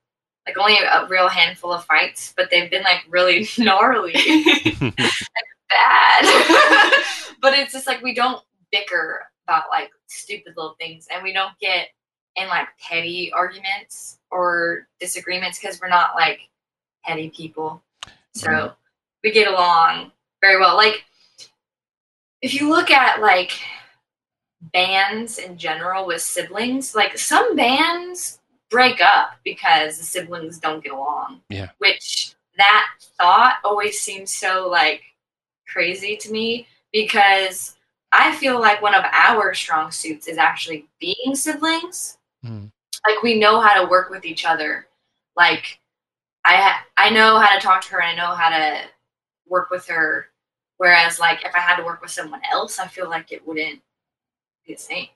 like 0.46 0.56
only 0.56 0.78
a 0.78 1.06
real 1.08 1.28
handful 1.28 1.70
of 1.72 1.84
fights, 1.84 2.32
but 2.34 2.48
they've 2.50 2.70
been 2.70 2.82
like 2.82 3.04
really 3.10 3.46
gnarly, 3.58 4.12
bad. 4.80 6.22
but 7.42 7.52
it's 7.54 7.72
just 7.72 7.86
like 7.86 8.02
we 8.02 8.14
don't 8.14 8.42
bicker 8.72 9.26
about 9.46 9.64
like 9.70 9.90
stupid 10.06 10.54
little 10.56 10.76
things, 10.78 11.06
and 11.12 11.22
we 11.22 11.32
don't 11.34 11.58
get 11.60 11.88
in 12.36 12.48
like 12.48 12.68
petty 12.80 13.30
arguments 13.34 14.18
or 14.30 14.86
disagreements 14.98 15.58
because 15.58 15.78
we're 15.80 15.88
not 15.88 16.14
like 16.14 16.40
petty 17.04 17.28
people. 17.30 17.82
So 18.34 18.50
Right. 18.50 18.70
We 19.26 19.32
get 19.32 19.48
along 19.48 20.12
very 20.40 20.60
well. 20.60 20.76
Like 20.76 21.04
if 22.40 22.54
you 22.54 22.70
look 22.70 22.92
at 22.92 23.20
like 23.20 23.50
bands 24.72 25.38
in 25.38 25.58
general 25.58 26.06
with 26.06 26.22
siblings, 26.22 26.94
like 26.94 27.18
some 27.18 27.56
bands 27.56 28.38
break 28.70 29.00
up 29.00 29.32
because 29.44 29.98
the 29.98 30.04
siblings 30.04 30.60
don't 30.60 30.82
get 30.82 30.92
along. 30.92 31.40
Yeah. 31.48 31.70
Which 31.78 32.36
that 32.56 32.86
thought 33.18 33.56
always 33.64 34.00
seems 34.00 34.32
so 34.32 34.68
like 34.70 35.02
crazy 35.66 36.16
to 36.18 36.30
me 36.30 36.68
because 36.92 37.74
I 38.12 38.32
feel 38.36 38.60
like 38.60 38.80
one 38.80 38.94
of 38.94 39.04
our 39.10 39.54
strong 39.54 39.90
suits 39.90 40.28
is 40.28 40.38
actually 40.38 40.86
being 41.00 41.34
siblings. 41.34 42.18
Mm. 42.44 42.70
Like 43.04 43.24
we 43.24 43.40
know 43.40 43.60
how 43.60 43.82
to 43.82 43.90
work 43.90 44.08
with 44.08 44.24
each 44.24 44.44
other. 44.46 44.86
Like 45.36 45.80
I 46.44 46.54
ha- 46.54 46.84
I 46.96 47.10
know 47.10 47.40
how 47.40 47.52
to 47.52 47.60
talk 47.60 47.82
to 47.86 47.94
her 47.94 48.00
and 48.00 48.20
I 48.20 48.24
know 48.24 48.32
how 48.32 48.50
to 48.50 48.86
work 49.48 49.70
with 49.70 49.86
her. 49.88 50.28
Whereas, 50.78 51.18
like, 51.18 51.44
if 51.44 51.54
I 51.54 51.60
had 51.60 51.76
to 51.76 51.84
work 51.84 52.02
with 52.02 52.10
someone 52.10 52.42
else, 52.50 52.78
I 52.78 52.86
feel 52.86 53.08
like 53.08 53.32
it 53.32 53.46
wouldn't 53.46 53.80
be 54.66 54.74
the 54.74 54.80
same. 54.80 55.08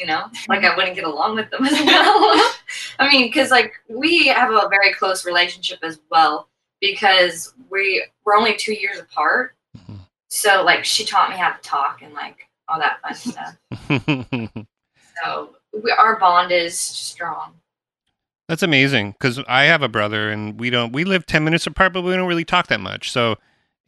You 0.00 0.06
know, 0.06 0.26
like 0.48 0.62
I 0.62 0.76
wouldn't 0.76 0.94
get 0.94 1.02
along 1.02 1.34
with 1.34 1.50
them 1.50 1.64
as 1.66 1.72
well. 1.72 2.52
I 3.00 3.08
mean, 3.10 3.26
because 3.26 3.50
like 3.50 3.72
we 3.88 4.28
have 4.28 4.52
a 4.52 4.68
very 4.68 4.94
close 4.94 5.26
relationship 5.26 5.80
as 5.82 5.98
well 6.08 6.48
because 6.80 7.52
we 7.68 8.04
we're 8.24 8.36
only 8.36 8.56
two 8.56 8.74
years 8.74 9.00
apart. 9.00 9.56
Mhm. 9.76 9.98
So 10.28 10.62
like 10.62 10.84
she 10.84 11.04
taught 11.04 11.30
me 11.30 11.36
how 11.36 11.50
to 11.50 11.60
talk 11.62 12.02
and 12.02 12.14
like 12.14 12.48
all 12.68 12.78
that 12.78 13.00
fun 13.02 13.14
stuff. 13.14 13.56
So 15.24 15.56
we, 15.72 15.90
our 15.90 16.16
bond 16.18 16.52
is 16.52 16.78
strong. 16.78 17.54
That's 18.48 18.62
amazing 18.62 19.12
because 19.12 19.40
I 19.48 19.64
have 19.64 19.82
a 19.82 19.88
brother 19.88 20.30
and 20.30 20.58
we 20.58 20.70
don't 20.70 20.92
we 20.92 21.02
live 21.02 21.26
10 21.26 21.42
minutes 21.44 21.66
apart 21.66 21.92
but 21.92 22.02
we 22.02 22.12
don't 22.14 22.28
really 22.28 22.44
talk 22.44 22.68
that 22.68 22.80
much. 22.80 23.10
So 23.10 23.36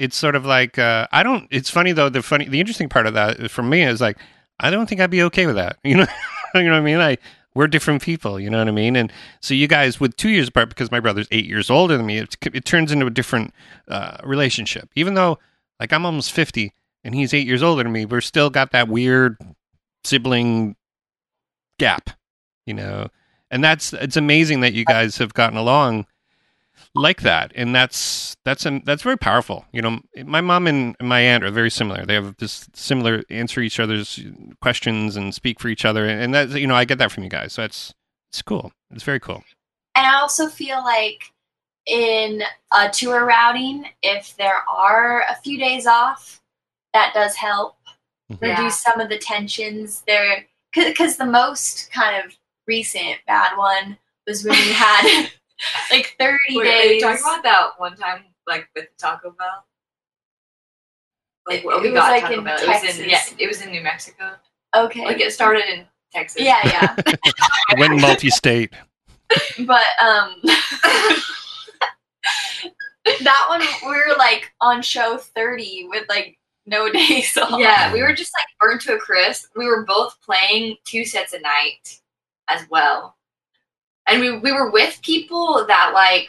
it's 0.00 0.16
sort 0.16 0.34
of 0.34 0.46
like 0.46 0.78
uh, 0.78 1.06
I 1.12 1.22
don't 1.22 1.46
it's 1.50 1.70
funny 1.70 1.92
though 1.92 2.08
the 2.08 2.22
funny 2.22 2.48
the 2.48 2.58
interesting 2.58 2.88
part 2.88 3.06
of 3.06 3.14
that 3.14 3.50
for 3.50 3.62
me 3.62 3.82
is 3.82 4.00
like 4.00 4.18
I 4.58 4.70
don't 4.70 4.88
think 4.88 5.00
I'd 5.00 5.10
be 5.10 5.22
okay 5.24 5.46
with 5.46 5.56
that. 5.56 5.78
You 5.84 5.96
know 5.96 6.06
you 6.54 6.64
know 6.64 6.72
what 6.72 6.78
I 6.78 6.80
mean? 6.80 6.98
I 6.98 7.18
we're 7.54 7.68
different 7.68 8.02
people, 8.02 8.38
you 8.40 8.48
know 8.48 8.58
what 8.58 8.68
I 8.68 8.72
mean? 8.72 8.96
And 8.96 9.12
so 9.40 9.54
you 9.54 9.66
guys 9.68 10.00
with 10.00 10.16
2 10.16 10.28
years 10.30 10.48
apart 10.48 10.68
because 10.68 10.90
my 10.90 11.00
brother's 11.00 11.28
8 11.30 11.44
years 11.44 11.68
older 11.68 11.96
than 11.96 12.06
me 12.06 12.18
it, 12.18 12.36
it 12.42 12.64
turns 12.64 12.90
into 12.90 13.06
a 13.06 13.10
different 13.10 13.52
uh, 13.88 14.16
relationship. 14.24 14.88
Even 14.96 15.14
though 15.14 15.38
like 15.78 15.92
I'm 15.92 16.06
almost 16.06 16.32
50 16.32 16.72
and 17.04 17.14
he's 17.14 17.34
8 17.34 17.46
years 17.46 17.62
older 17.62 17.82
than 17.82 17.92
me, 17.92 18.06
we're 18.06 18.20
still 18.20 18.50
got 18.50 18.72
that 18.72 18.88
weird 18.88 19.36
sibling 20.04 20.76
gap, 21.78 22.10
you 22.66 22.74
know 22.74 23.08
and 23.50 23.62
that's 23.62 23.92
it's 23.92 24.16
amazing 24.16 24.60
that 24.60 24.72
you 24.72 24.84
guys 24.84 25.18
have 25.18 25.34
gotten 25.34 25.58
along 25.58 26.06
like 26.94 27.20
that 27.22 27.52
and 27.54 27.74
that's 27.74 28.36
that's 28.44 28.66
um, 28.66 28.82
that's 28.84 29.02
very 29.02 29.16
powerful 29.16 29.64
you 29.72 29.80
know 29.80 30.00
my 30.24 30.40
mom 30.40 30.66
and 30.66 30.96
my 31.00 31.20
aunt 31.20 31.44
are 31.44 31.50
very 31.50 31.70
similar 31.70 32.04
they 32.04 32.14
have 32.14 32.36
this 32.38 32.68
similar 32.74 33.22
answer 33.30 33.60
each 33.60 33.78
other's 33.78 34.18
questions 34.60 35.14
and 35.16 35.32
speak 35.34 35.60
for 35.60 35.68
each 35.68 35.84
other 35.84 36.04
and 36.06 36.34
that 36.34 36.50
you 36.50 36.66
know 36.66 36.74
i 36.74 36.84
get 36.84 36.98
that 36.98 37.12
from 37.12 37.22
you 37.22 37.30
guys 37.30 37.52
so 37.52 37.62
that's 37.62 37.94
it's 38.32 38.42
cool 38.42 38.72
it's 38.90 39.04
very 39.04 39.20
cool 39.20 39.42
And 39.96 40.06
I 40.06 40.20
also 40.20 40.48
feel 40.48 40.78
like 40.84 41.32
in 41.86 42.42
a 42.72 42.88
tour 42.90 43.24
routing, 43.24 43.86
if 44.02 44.36
there 44.36 44.62
are 44.68 45.22
a 45.28 45.34
few 45.42 45.58
days 45.58 45.86
off, 45.86 46.40
that 46.94 47.12
does 47.14 47.34
help 47.36 47.76
Mhm. 48.30 48.40
reduce 48.40 48.56
Yeah. 48.84 48.92
some 48.92 49.00
of 49.00 49.08
the 49.08 49.18
tensions 49.18 50.02
there. 50.06 50.46
Because 50.72 51.16
the 51.16 51.26
most 51.26 51.90
kind 51.92 52.24
of 52.24 52.36
recent 52.68 53.18
bad 53.26 53.56
one 53.56 53.98
was 54.26 54.44
when 54.44 54.56
we 54.56 54.72
had 54.72 55.30
like 55.90 56.16
30 56.18 56.38
Wait, 56.50 56.56
are 56.58 56.64
days. 56.64 56.94
you 56.94 57.00
talking 57.00 57.22
about 57.24 57.42
that 57.42 57.68
one 57.78 57.96
time, 57.96 58.24
like 58.46 58.68
with 58.74 58.86
Taco 58.98 59.30
Bell? 59.30 59.64
Like 61.46 61.60
It- 61.60 61.64
well, 61.66 61.80
we 61.80 61.88
it 61.88 61.92
was, 61.92 62.00
got 62.00 62.10
like, 62.10 62.22
Taco 62.22 62.34
in 62.38 62.44
Bell. 62.44 62.58
It 62.60 62.68
was 62.68 62.76
in 62.82 62.82
Texas. 62.82 63.06
yeah, 63.06 63.44
it 63.44 63.46
was 63.48 63.62
in 63.62 63.70
New 63.70 63.82
Mexico. 63.82 64.32
okay. 64.76 65.04
Like 65.04 65.20
it 65.20 65.32
started 65.32 65.64
in 65.68 65.86
Texas. 66.12 66.42
yeah, 66.42 66.60
yeah. 66.64 66.94
it 67.06 67.78
went 67.78 68.00
multi-state 68.00 68.72
but 69.64 69.84
um 70.02 70.34
that 73.22 73.46
one 73.48 73.60
we 73.60 73.96
were 73.96 74.16
like 74.18 74.52
on 74.60 74.82
show 74.82 75.16
30 75.18 75.86
with 75.88 76.04
like 76.08 76.36
no 76.66 76.90
days 76.90 77.36
off. 77.36 77.58
yeah, 77.60 77.92
we 77.92 78.02
were 78.02 78.12
just 78.12 78.32
like 78.36 78.46
burnt 78.60 78.80
to 78.82 78.94
a 78.94 78.98
crisp. 78.98 79.50
We 79.56 79.66
were 79.66 79.84
both 79.86 80.16
playing 80.20 80.76
two 80.84 81.04
sets 81.04 81.32
a 81.32 81.40
night 81.40 82.00
as 82.48 82.66
well. 82.70 83.16
And 84.10 84.20
we, 84.20 84.38
we 84.38 84.52
were 84.52 84.70
with 84.70 85.00
people 85.02 85.64
that 85.68 85.92
like 85.94 86.28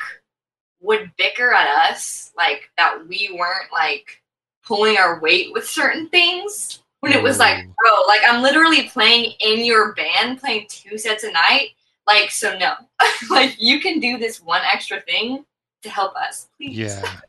would 0.82 1.12
bicker 1.18 1.52
at 1.52 1.68
us, 1.90 2.32
like 2.38 2.70
that 2.78 3.08
we 3.08 3.36
weren't 3.38 3.72
like 3.72 4.22
pulling 4.64 4.98
our 4.98 5.20
weight 5.20 5.52
with 5.52 5.68
certain 5.68 6.08
things. 6.10 6.80
When 7.00 7.14
it 7.14 7.24
was 7.24 7.40
like, 7.40 7.66
Ooh. 7.66 7.74
bro, 7.82 8.08
like 8.08 8.22
I'm 8.28 8.44
literally 8.44 8.88
playing 8.90 9.34
in 9.40 9.66
your 9.66 9.96
band, 9.96 10.40
playing 10.40 10.68
two 10.70 11.00
sets 11.00 11.24
a 11.24 11.32
night. 11.32 11.70
Like, 12.06 12.30
so 12.30 12.56
no. 12.58 12.74
like 13.32 13.56
you 13.60 13.80
can 13.80 14.00
do 14.00 14.20
this 14.20 14.40
one 14.40 14.62
extra 14.72 15.02
thing 15.02 15.44
to 15.82 15.90
help 15.90 16.16
us. 16.16 16.50
Please. 16.58 16.78
Yeah, 16.78 17.20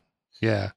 yeah. 0.41 0.71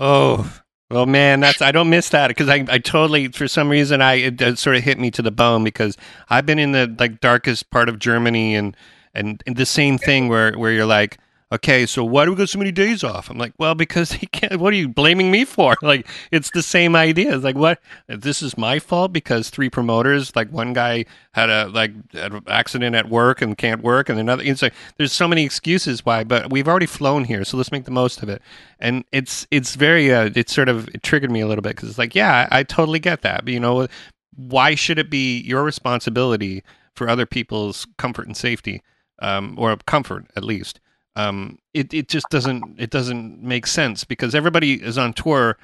Oh, 0.00 0.52
well, 0.90 1.06
man, 1.06 1.40
that's 1.40 1.60
I 1.60 1.72
don't 1.72 1.90
miss 1.90 2.10
that 2.10 2.28
because 2.28 2.48
I, 2.48 2.64
I 2.68 2.78
totally 2.78 3.28
for 3.28 3.48
some 3.48 3.68
reason 3.68 4.00
I 4.00 4.14
it, 4.14 4.40
it 4.40 4.58
sort 4.58 4.76
of 4.76 4.84
hit 4.84 4.98
me 4.98 5.10
to 5.12 5.22
the 5.22 5.30
bone 5.30 5.64
because 5.64 5.96
I've 6.30 6.46
been 6.46 6.58
in 6.58 6.72
the 6.72 6.94
like 6.98 7.20
darkest 7.20 7.70
part 7.70 7.88
of 7.88 7.98
Germany 7.98 8.54
and 8.54 8.76
and, 9.14 9.42
and 9.46 9.56
the 9.56 9.66
same 9.66 9.98
thing 9.98 10.28
where 10.28 10.52
where 10.52 10.72
you're 10.72 10.86
like. 10.86 11.18
Okay, 11.56 11.86
so 11.86 12.04
why 12.04 12.26
do 12.26 12.32
we 12.32 12.36
get 12.36 12.50
so 12.50 12.58
many 12.58 12.70
days 12.70 13.02
off? 13.02 13.30
I'm 13.30 13.38
like, 13.38 13.54
well, 13.56 13.74
because 13.74 14.12
he 14.12 14.26
can't. 14.26 14.60
What 14.60 14.74
are 14.74 14.76
you 14.76 14.88
blaming 14.88 15.30
me 15.30 15.46
for? 15.46 15.74
Like, 15.86 16.06
it's 16.30 16.50
the 16.50 16.62
same 16.62 16.94
idea. 16.94 17.34
It's 17.34 17.44
like, 17.44 17.56
what? 17.56 17.80
This 18.08 18.42
is 18.42 18.58
my 18.58 18.78
fault 18.78 19.12
because 19.12 19.48
three 19.48 19.70
promoters, 19.70 20.36
like 20.36 20.50
one 20.50 20.74
guy 20.74 21.06
had 21.32 21.48
a 21.48 21.68
like 21.68 21.92
an 22.12 22.42
accident 22.48 22.94
at 22.94 23.08
work 23.08 23.40
and 23.40 23.56
can't 23.56 23.82
work, 23.82 24.10
and 24.10 24.18
another. 24.18 24.42
It's 24.42 24.60
like 24.60 24.74
there's 24.98 25.12
so 25.14 25.26
many 25.26 25.44
excuses 25.44 26.04
why, 26.04 26.24
but 26.24 26.50
we've 26.50 26.68
already 26.68 26.86
flown 26.86 27.24
here, 27.24 27.42
so 27.44 27.56
let's 27.56 27.72
make 27.72 27.84
the 27.84 27.90
most 27.90 28.22
of 28.22 28.28
it. 28.28 28.42
And 28.78 29.04
it's 29.12 29.46
it's 29.50 29.76
very 29.76 30.12
uh, 30.12 30.30
it's 30.34 30.54
sort 30.54 30.68
of 30.68 30.88
it 30.88 31.02
triggered 31.02 31.30
me 31.30 31.40
a 31.40 31.46
little 31.46 31.62
bit 31.62 31.76
because 31.76 31.88
it's 31.88 31.98
like, 31.98 32.14
yeah, 32.14 32.48
I, 32.50 32.60
I 32.60 32.62
totally 32.64 32.98
get 32.98 33.22
that, 33.22 33.46
but 33.46 33.54
you 33.54 33.60
know, 33.60 33.86
why 34.34 34.74
should 34.74 34.98
it 34.98 35.08
be 35.08 35.40
your 35.40 35.62
responsibility 35.62 36.62
for 36.94 37.08
other 37.08 37.24
people's 37.24 37.86
comfort 37.96 38.26
and 38.26 38.36
safety, 38.36 38.82
um, 39.20 39.54
or 39.58 39.74
comfort 39.86 40.26
at 40.36 40.44
least? 40.44 40.80
Um, 41.16 41.58
it 41.74 41.92
it 41.92 42.08
just 42.08 42.26
doesn't 42.30 42.76
it 42.78 42.90
doesn't 42.90 43.42
make 43.42 43.66
sense 43.66 44.04
because 44.04 44.34
everybody 44.34 44.74
is 44.74 44.98
on 44.98 45.14
tour 45.14 45.56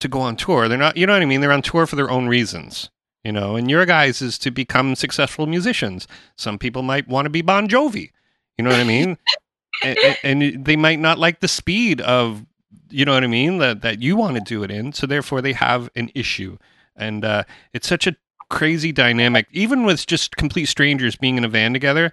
to 0.00 0.08
go 0.08 0.20
on 0.20 0.36
tour. 0.36 0.68
They're 0.68 0.76
not, 0.76 0.96
you 0.96 1.06
know 1.06 1.14
what 1.14 1.22
I 1.22 1.26
mean? 1.26 1.40
They're 1.40 1.52
on 1.52 1.62
tour 1.62 1.86
for 1.86 1.96
their 1.96 2.10
own 2.10 2.26
reasons, 2.28 2.90
you 3.22 3.32
know. 3.32 3.56
And 3.56 3.70
your 3.70 3.86
guys 3.86 4.20
is 4.20 4.38
to 4.38 4.50
become 4.50 4.94
successful 4.94 5.46
musicians. 5.46 6.06
Some 6.36 6.58
people 6.58 6.82
might 6.82 7.08
want 7.08 7.26
to 7.26 7.30
be 7.30 7.40
Bon 7.40 7.68
Jovi, 7.68 8.10
you 8.58 8.64
know 8.64 8.70
what 8.70 8.80
I 8.80 8.84
mean? 8.84 9.16
and, 9.82 9.98
and 10.22 10.64
they 10.64 10.76
might 10.76 11.00
not 11.00 11.18
like 11.18 11.40
the 11.40 11.48
speed 11.48 12.00
of, 12.02 12.44
you 12.90 13.04
know 13.04 13.14
what 13.14 13.24
I 13.24 13.28
mean, 13.28 13.58
that 13.58 13.82
that 13.82 14.02
you 14.02 14.16
want 14.16 14.36
to 14.36 14.42
do 14.42 14.62
it 14.62 14.70
in. 14.70 14.92
So 14.92 15.06
therefore, 15.06 15.40
they 15.40 15.52
have 15.54 15.88
an 15.96 16.10
issue, 16.14 16.58
and 16.96 17.24
uh, 17.24 17.44
it's 17.72 17.88
such 17.88 18.06
a 18.06 18.16
crazy 18.50 18.92
dynamic. 18.92 19.46
Even 19.52 19.84
with 19.84 20.06
just 20.06 20.36
complete 20.36 20.66
strangers 20.66 21.16
being 21.16 21.38
in 21.38 21.44
a 21.44 21.48
van 21.48 21.72
together. 21.72 22.12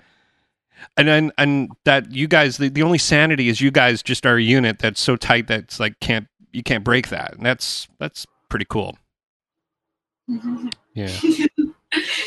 And 0.98 1.10
and, 1.10 1.32
and 1.38 1.72
that 1.86 2.12
you 2.12 2.28
guys 2.28 2.58
the, 2.58 2.70
the 2.70 2.84
only 2.84 2.98
sanity 2.98 3.50
is 3.50 3.62
you 3.62 3.72
guys 3.72 4.04
just 4.04 4.26
are 4.26 4.36
a 4.36 4.42
unit 4.42 4.80
that's 4.80 5.00
so 5.00 5.16
tight 5.16 5.48
that's 5.48 5.80
like 5.80 6.00
can't 6.00 6.28
you 6.52 6.64
can't 6.64 6.84
break 6.84 7.10
that. 7.10 7.34
And 7.34 7.46
that's 7.46 7.88
that's 8.00 8.26
pretty 8.50 8.66
cool. 8.70 8.98
Yeah. 10.94 11.12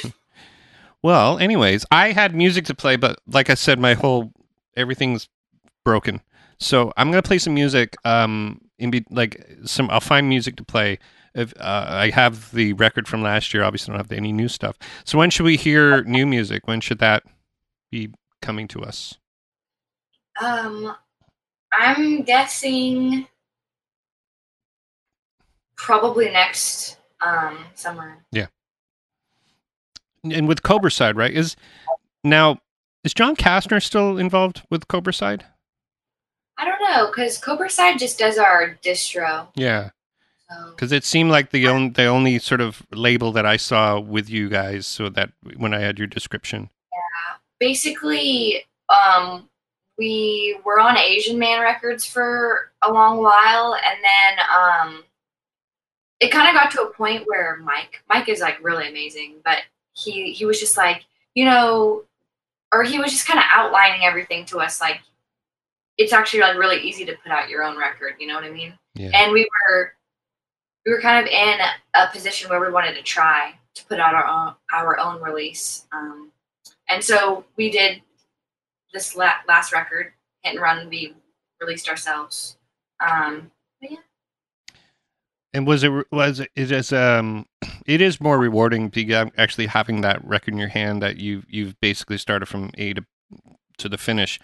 well, 1.02 1.38
anyways, 1.38 1.86
I 1.90 2.12
had 2.12 2.34
music 2.34 2.66
to 2.66 2.74
play, 2.74 2.96
but 2.96 3.18
like 3.26 3.50
I 3.50 3.54
said, 3.54 3.78
my 3.78 3.94
whole 3.94 4.32
everything's 4.76 5.28
broken. 5.84 6.20
So 6.58 6.92
I'm 6.96 7.10
gonna 7.10 7.22
play 7.22 7.38
some 7.38 7.54
music. 7.54 7.96
Um, 8.04 8.60
in 8.78 8.90
be 8.90 9.04
like 9.10 9.46
some, 9.64 9.88
I'll 9.90 10.00
find 10.00 10.28
music 10.28 10.56
to 10.56 10.64
play. 10.64 10.98
If 11.34 11.52
uh, 11.58 11.86
I 11.88 12.10
have 12.10 12.52
the 12.52 12.74
record 12.74 13.08
from 13.08 13.22
last 13.22 13.52
year, 13.52 13.64
obviously 13.64 13.92
I 13.92 13.96
don't 13.96 14.08
have 14.08 14.16
any 14.16 14.32
new 14.32 14.48
stuff. 14.48 14.78
So 15.04 15.18
when 15.18 15.30
should 15.30 15.44
we 15.44 15.56
hear 15.56 16.04
new 16.04 16.26
music? 16.26 16.66
When 16.66 16.80
should 16.80 17.00
that 17.00 17.24
be 17.90 18.12
coming 18.44 18.68
to 18.68 18.82
us? 18.82 19.18
Um, 20.40 20.94
I'm 21.72 22.22
guessing 22.22 23.26
probably 25.76 26.30
next 26.30 26.98
um 27.20 27.58
summer. 27.74 28.18
Yeah. 28.30 28.46
And 30.22 30.46
with 30.46 30.62
Cobraside, 30.62 31.16
right? 31.16 31.32
Is 31.32 31.56
now 32.22 32.58
is 33.02 33.14
John 33.14 33.34
Kastner 33.36 33.82
still 33.82 34.18
involved 34.18 34.62
with 34.70 34.88
Cobraside? 34.88 35.42
I 36.56 36.64
don't 36.64 36.80
know 36.80 37.08
because 37.08 37.40
Cobraside 37.40 37.98
just 37.98 38.18
does 38.18 38.38
our 38.38 38.78
distro. 38.82 39.48
Yeah. 39.56 39.90
So. 40.50 40.70
because 40.70 40.92
it 40.92 41.04
seemed 41.04 41.30
like 41.30 41.50
the 41.50 41.66
only 41.68 41.88
the 41.88 42.04
only 42.04 42.38
sort 42.38 42.60
of 42.60 42.82
label 42.92 43.32
that 43.32 43.46
I 43.46 43.56
saw 43.56 43.98
with 43.98 44.28
you 44.28 44.50
guys. 44.50 44.86
So 44.86 45.08
that 45.08 45.32
when 45.56 45.72
I 45.72 45.80
had 45.80 45.98
your 45.98 46.06
description, 46.06 46.68
basically 47.60 48.62
um 48.88 49.48
we 49.98 50.58
were 50.64 50.80
on 50.80 50.96
asian 50.96 51.38
man 51.38 51.60
records 51.60 52.04
for 52.04 52.72
a 52.82 52.92
long 52.92 53.22
while 53.22 53.74
and 53.74 53.98
then 54.02 54.46
um 54.54 55.04
it 56.20 56.30
kind 56.30 56.48
of 56.48 56.54
got 56.54 56.70
to 56.70 56.82
a 56.82 56.92
point 56.92 57.24
where 57.26 57.56
mike 57.58 58.02
mike 58.08 58.28
is 58.28 58.40
like 58.40 58.62
really 58.62 58.88
amazing 58.88 59.36
but 59.44 59.58
he 59.92 60.32
he 60.32 60.44
was 60.44 60.58
just 60.58 60.76
like 60.76 61.04
you 61.34 61.44
know 61.44 62.02
or 62.72 62.82
he 62.82 62.98
was 62.98 63.12
just 63.12 63.26
kind 63.26 63.38
of 63.38 63.44
outlining 63.48 64.04
everything 64.04 64.44
to 64.44 64.58
us 64.58 64.80
like 64.80 65.00
it's 65.96 66.12
actually 66.12 66.40
like 66.40 66.56
really 66.56 66.80
easy 66.80 67.04
to 67.04 67.16
put 67.22 67.30
out 67.30 67.48
your 67.48 67.62
own 67.62 67.78
record 67.78 68.14
you 68.18 68.26
know 68.26 68.34
what 68.34 68.44
i 68.44 68.50
mean? 68.50 68.72
Yeah, 68.94 69.10
and 69.14 69.32
we 69.32 69.48
were 69.68 69.94
we 70.84 70.92
were 70.92 71.00
kind 71.00 71.24
of 71.24 71.32
in 71.32 71.58
a 71.94 72.08
position 72.12 72.50
where 72.50 72.60
we 72.60 72.70
wanted 72.70 72.94
to 72.94 73.02
try 73.02 73.54
to 73.74 73.84
put 73.86 73.98
out 73.98 74.14
our 74.14 74.26
own 74.26 74.54
our 74.72 74.98
own 74.98 75.22
release 75.22 75.86
um, 75.92 76.30
and 76.88 77.02
so 77.02 77.44
we 77.56 77.70
did 77.70 78.02
this 78.92 79.16
la- 79.16 79.42
last 79.48 79.72
record 79.72 80.12
hit 80.42 80.52
and 80.52 80.60
run 80.60 80.88
we 80.88 81.14
released 81.60 81.88
ourselves 81.88 82.56
um, 83.00 83.50
yeah. 83.80 83.96
And 85.52 85.66
was 85.66 85.84
it 85.84 85.92
was 86.10 86.40
it 86.40 86.50
is 86.56 86.92
um 86.92 87.46
it 87.86 88.00
is 88.00 88.20
more 88.20 88.38
rewarding 88.38 88.90
to 88.90 89.30
actually 89.38 89.66
having 89.66 90.00
that 90.00 90.24
record 90.24 90.52
in 90.54 90.58
your 90.58 90.68
hand 90.68 91.00
that 91.02 91.18
you 91.18 91.42
you've 91.48 91.78
basically 91.80 92.18
started 92.18 92.46
from 92.46 92.70
A 92.76 92.94
to 92.94 93.04
to 93.78 93.88
the 93.88 93.98
finish. 93.98 94.40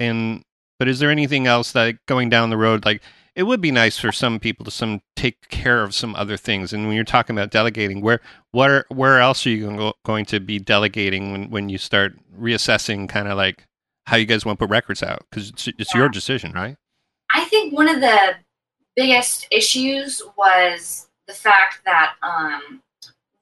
And 0.00 0.42
but 0.78 0.88
is 0.88 0.98
there 0.98 1.10
anything 1.10 1.46
else 1.46 1.72
that 1.72 1.96
going 2.06 2.30
down 2.30 2.50
the 2.50 2.56
road 2.56 2.84
like 2.84 3.02
it 3.34 3.44
would 3.44 3.60
be 3.60 3.70
nice 3.70 3.98
for 3.98 4.12
some 4.12 4.40
people 4.40 4.64
to 4.64 4.70
some 4.70 5.02
take 5.16 5.48
care 5.48 5.82
of 5.82 5.94
some 5.94 6.14
other 6.14 6.36
things. 6.36 6.72
And 6.72 6.86
when 6.86 6.96
you're 6.96 7.04
talking 7.04 7.36
about 7.36 7.50
delegating, 7.50 8.00
where 8.00 8.20
what 8.50 8.70
are, 8.70 8.86
where 8.88 9.20
else 9.20 9.46
are 9.46 9.50
you 9.50 9.64
going, 9.64 9.76
go, 9.76 9.94
going 10.04 10.24
to 10.26 10.40
be 10.40 10.58
delegating 10.58 11.32
when 11.32 11.50
when 11.50 11.68
you 11.68 11.78
start 11.78 12.14
reassessing 12.38 13.08
kind 13.08 13.28
of 13.28 13.36
like 13.36 13.66
how 14.06 14.16
you 14.16 14.26
guys 14.26 14.44
want 14.44 14.58
to 14.58 14.66
put 14.66 14.70
records 14.70 15.02
out 15.02 15.24
because 15.30 15.50
it's, 15.50 15.68
it's 15.78 15.94
your 15.94 16.08
decision, 16.08 16.52
right? 16.52 16.76
I 17.32 17.44
think 17.44 17.72
one 17.72 17.88
of 17.88 18.00
the 18.00 18.34
biggest 18.96 19.46
issues 19.50 20.20
was 20.36 21.08
the 21.28 21.34
fact 21.34 21.80
that 21.84 22.14
um, 22.22 22.82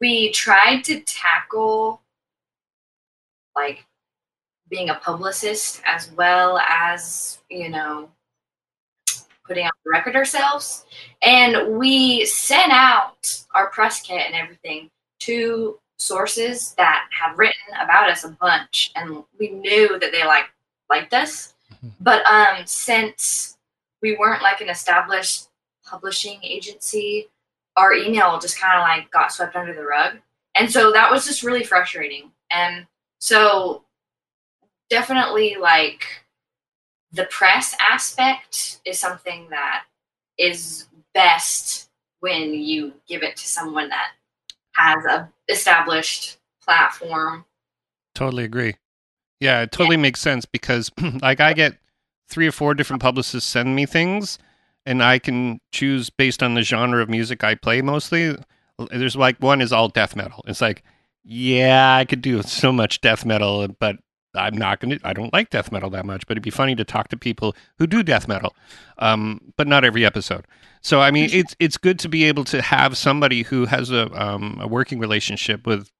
we 0.00 0.30
tried 0.30 0.82
to 0.84 1.00
tackle 1.00 2.02
like 3.56 3.86
being 4.68 4.90
a 4.90 4.94
publicist 4.94 5.80
as 5.86 6.12
well 6.12 6.58
as 6.58 7.38
you 7.48 7.70
know 7.70 8.10
putting 9.48 9.64
out 9.64 9.72
the 9.84 9.90
record 9.90 10.14
ourselves. 10.14 10.86
And 11.22 11.76
we 11.76 12.24
sent 12.26 12.70
out 12.70 13.44
our 13.54 13.70
press 13.70 14.00
kit 14.02 14.26
and 14.26 14.34
everything 14.36 14.90
to 15.20 15.78
sources 15.98 16.74
that 16.76 17.08
have 17.10 17.36
written 17.38 17.74
about 17.80 18.08
us 18.08 18.22
a 18.24 18.28
bunch. 18.28 18.92
And 18.94 19.24
we 19.40 19.48
knew 19.48 19.98
that 19.98 20.12
they 20.12 20.24
like 20.24 20.44
liked 20.90 21.12
us. 21.14 21.54
Mhm. 21.84 21.92
but 22.00 22.24
um 22.26 22.66
since 22.66 23.58
we 24.00 24.16
weren't 24.16 24.42
like 24.42 24.60
an 24.62 24.70
established 24.70 25.48
publishing 25.84 26.40
agency 26.42 27.28
our 27.78 27.92
email 27.92 28.38
just 28.38 28.58
kind 28.60 28.76
of 28.76 28.82
like 28.82 29.10
got 29.10 29.32
swept 29.32 29.54
under 29.54 29.72
the 29.72 29.84
rug. 29.84 30.18
And 30.54 30.70
so 30.70 30.90
that 30.92 31.10
was 31.10 31.24
just 31.24 31.42
really 31.44 31.62
frustrating. 31.62 32.32
And 32.50 32.86
so 33.20 33.84
definitely 34.90 35.56
like 35.60 36.04
the 37.12 37.24
press 37.24 37.74
aspect 37.80 38.80
is 38.84 38.98
something 38.98 39.48
that 39.50 39.84
is 40.38 40.86
best 41.14 41.88
when 42.20 42.52
you 42.52 42.92
give 43.06 43.22
it 43.22 43.36
to 43.36 43.46
someone 43.46 43.88
that 43.88 44.12
has 44.72 45.04
a 45.04 45.30
established 45.48 46.38
platform 46.62 47.44
Totally 48.18 48.42
agree. 48.42 48.74
Yeah, 49.38 49.60
it 49.60 49.70
totally 49.70 49.96
makes 49.96 50.20
sense 50.20 50.44
because 50.44 50.90
like 51.22 51.38
I 51.38 51.52
get 51.52 51.78
three 52.28 52.48
or 52.48 52.52
four 52.52 52.74
different 52.74 53.00
publicists 53.00 53.48
send 53.48 53.76
me 53.76 53.86
things 53.86 54.40
and 54.84 55.00
I 55.00 55.20
can 55.20 55.60
choose 55.70 56.10
based 56.10 56.42
on 56.42 56.54
the 56.54 56.62
genre 56.62 57.00
of 57.00 57.08
music 57.08 57.44
I 57.44 57.54
play 57.54 57.80
mostly. 57.80 58.36
There's 58.90 59.14
like 59.14 59.38
one 59.38 59.60
is 59.60 59.72
all 59.72 59.86
death 59.88 60.16
metal. 60.16 60.42
It's 60.48 60.60
like, 60.60 60.82
yeah, 61.22 61.94
I 61.94 62.04
could 62.04 62.20
do 62.20 62.42
so 62.42 62.72
much 62.72 63.00
death 63.00 63.24
metal, 63.24 63.68
but 63.78 63.98
I'm 64.34 64.56
not 64.56 64.80
going 64.80 64.98
to 64.98 65.08
I 65.08 65.12
don't 65.12 65.32
like 65.32 65.50
death 65.50 65.72
metal 65.72 65.90
that 65.90 66.04
much, 66.06 66.26
but 66.26 66.32
it'd 66.32 66.42
be 66.42 66.50
funny 66.50 66.74
to 66.76 66.84
talk 66.84 67.08
to 67.08 67.16
people 67.16 67.56
who 67.78 67.86
do 67.86 68.02
death 68.02 68.28
metal. 68.28 68.54
Um, 68.98 69.40
but 69.56 69.66
not 69.66 69.84
every 69.84 70.04
episode. 70.04 70.46
So 70.82 71.00
I 71.00 71.10
mean, 71.10 71.28
it's 71.32 71.56
it's 71.58 71.76
good 71.76 71.98
to 72.00 72.08
be 72.08 72.24
able 72.24 72.44
to 72.44 72.62
have 72.62 72.96
somebody 72.96 73.42
who 73.42 73.66
has 73.66 73.90
a 73.90 74.10
um, 74.20 74.58
a 74.60 74.68
working 74.68 74.98
relationship 74.98 75.66
with 75.66 75.90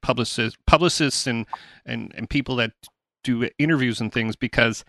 publicists 0.00 0.58
publicists 0.66 1.26
and 1.26 1.46
and 1.86 2.12
and 2.16 2.28
people 2.30 2.56
that 2.56 2.72
do 3.24 3.48
interviews 3.58 4.00
and 4.00 4.12
things 4.12 4.34
because 4.36 4.84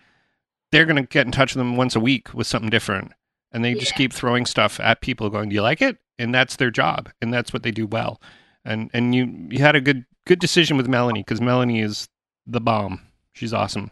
they're 0.72 0.86
going 0.86 0.96
to 0.96 1.04
get 1.08 1.26
in 1.26 1.32
touch 1.32 1.54
with 1.54 1.60
them 1.60 1.76
once 1.78 1.96
a 1.96 2.00
week 2.00 2.34
with 2.34 2.48
something 2.48 2.70
different 2.70 3.12
and 3.52 3.64
they 3.64 3.76
just 3.76 3.92
Yeah. 3.92 3.98
keep 3.98 4.14
throwing 4.14 4.48
stuff 4.48 4.80
at 4.80 5.02
people 5.02 5.30
going 5.30 5.50
do 5.50 5.56
you 5.56 5.62
like 5.62 5.84
it 5.84 5.98
and 6.18 6.34
that's 6.34 6.56
their 6.56 6.72
job 6.72 7.12
and 7.22 7.32
that's 7.32 7.54
what 7.54 7.62
they 7.62 7.70
do 7.70 7.86
well 7.86 8.20
and 8.66 8.90
and 8.92 9.14
you 9.14 9.48
you 9.52 9.60
had 9.60 9.76
a 9.76 9.82
good 9.82 10.06
good 10.26 10.40
decision 10.40 10.78
with 10.78 10.88
Melanie 10.88 11.20
because 11.20 11.42
Melanie 11.42 11.82
is 11.82 12.10
the 12.46 12.62
bomb 12.62 13.02
she's 13.34 13.54
awesome 13.54 13.92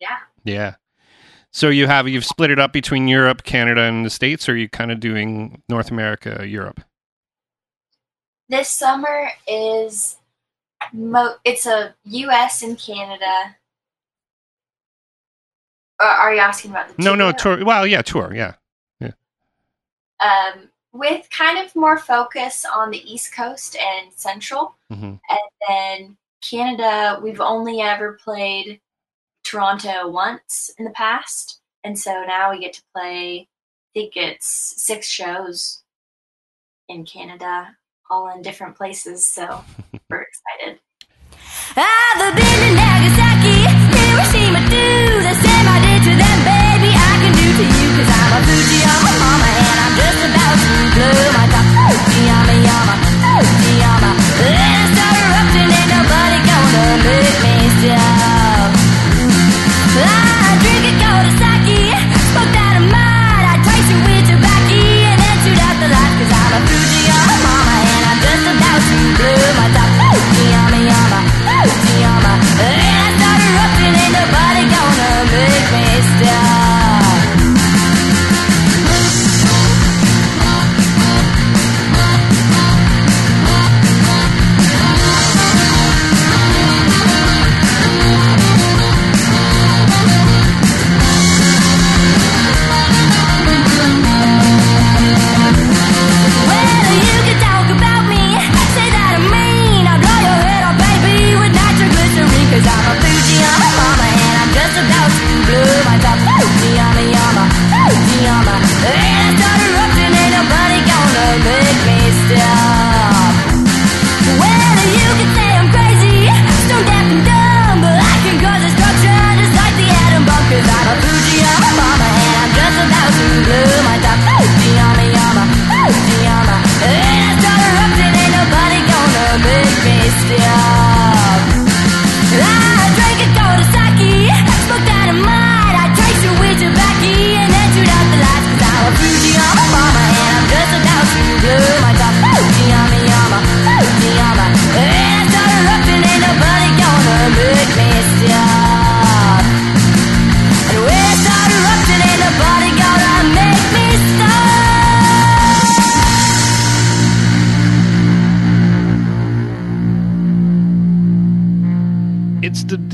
yeah 0.00 0.18
yeah 0.44 0.74
so 1.52 1.68
you 1.68 1.86
have 1.86 2.06
you've 2.08 2.24
split 2.24 2.50
it 2.50 2.58
up 2.58 2.72
between 2.72 3.08
Europe 3.08 3.42
Canada 3.44 3.82
and 3.82 4.04
the 4.04 4.10
states 4.10 4.48
or 4.48 4.52
are 4.52 4.56
you 4.56 4.68
kind 4.68 4.90
of 4.92 5.00
doing 5.00 5.62
North 5.68 5.90
America 5.90 6.44
Europe 6.46 6.80
This 8.48 8.68
summer 8.68 9.30
is 9.48 10.16
mo- 10.92 11.36
it's 11.44 11.66
a 11.66 11.94
U.S. 12.04 12.62
and 12.62 12.78
Canada. 12.78 13.56
Are 15.98 16.34
you 16.34 16.40
asking 16.40 16.72
about 16.72 16.94
the 16.94 17.02
no 17.02 17.14
no 17.14 17.32
tour? 17.32 17.56
tour 17.56 17.64
well 17.64 17.86
yeah 17.86 18.02
tour 18.02 18.34
yeah 18.34 18.54
yeah. 19.00 19.12
Um, 20.20 20.68
with 20.92 21.26
kind 21.30 21.58
of 21.58 21.74
more 21.74 21.98
focus 21.98 22.64
on 22.70 22.90
the 22.90 22.98
East 23.10 23.32
Coast 23.34 23.76
and 23.76 24.12
Central, 24.12 24.74
hmm 24.90 25.14
and 25.30 25.50
then 25.68 26.16
Canada. 26.42 27.20
We've 27.22 27.40
only 27.40 27.80
ever 27.80 28.18
played 28.22 28.80
Toronto 29.44 30.08
once 30.08 30.70
in 30.78 30.84
the 30.84 30.90
past, 30.92 31.60
and 31.84 31.98
so 31.98 32.24
now 32.26 32.50
we 32.50 32.60
get 32.60 32.72
to 32.74 32.82
play. 32.94 33.40
I 33.40 33.98
think 33.98 34.16
it's 34.16 34.84
six 34.84 35.06
shows 35.06 35.82
in 36.88 37.04
Canada, 37.04 37.76
all 38.10 38.34
in 38.34 38.42
different 38.42 38.76
places. 38.76 39.26
So 39.26 39.64
we're 40.10 40.22
excited. 40.22 40.80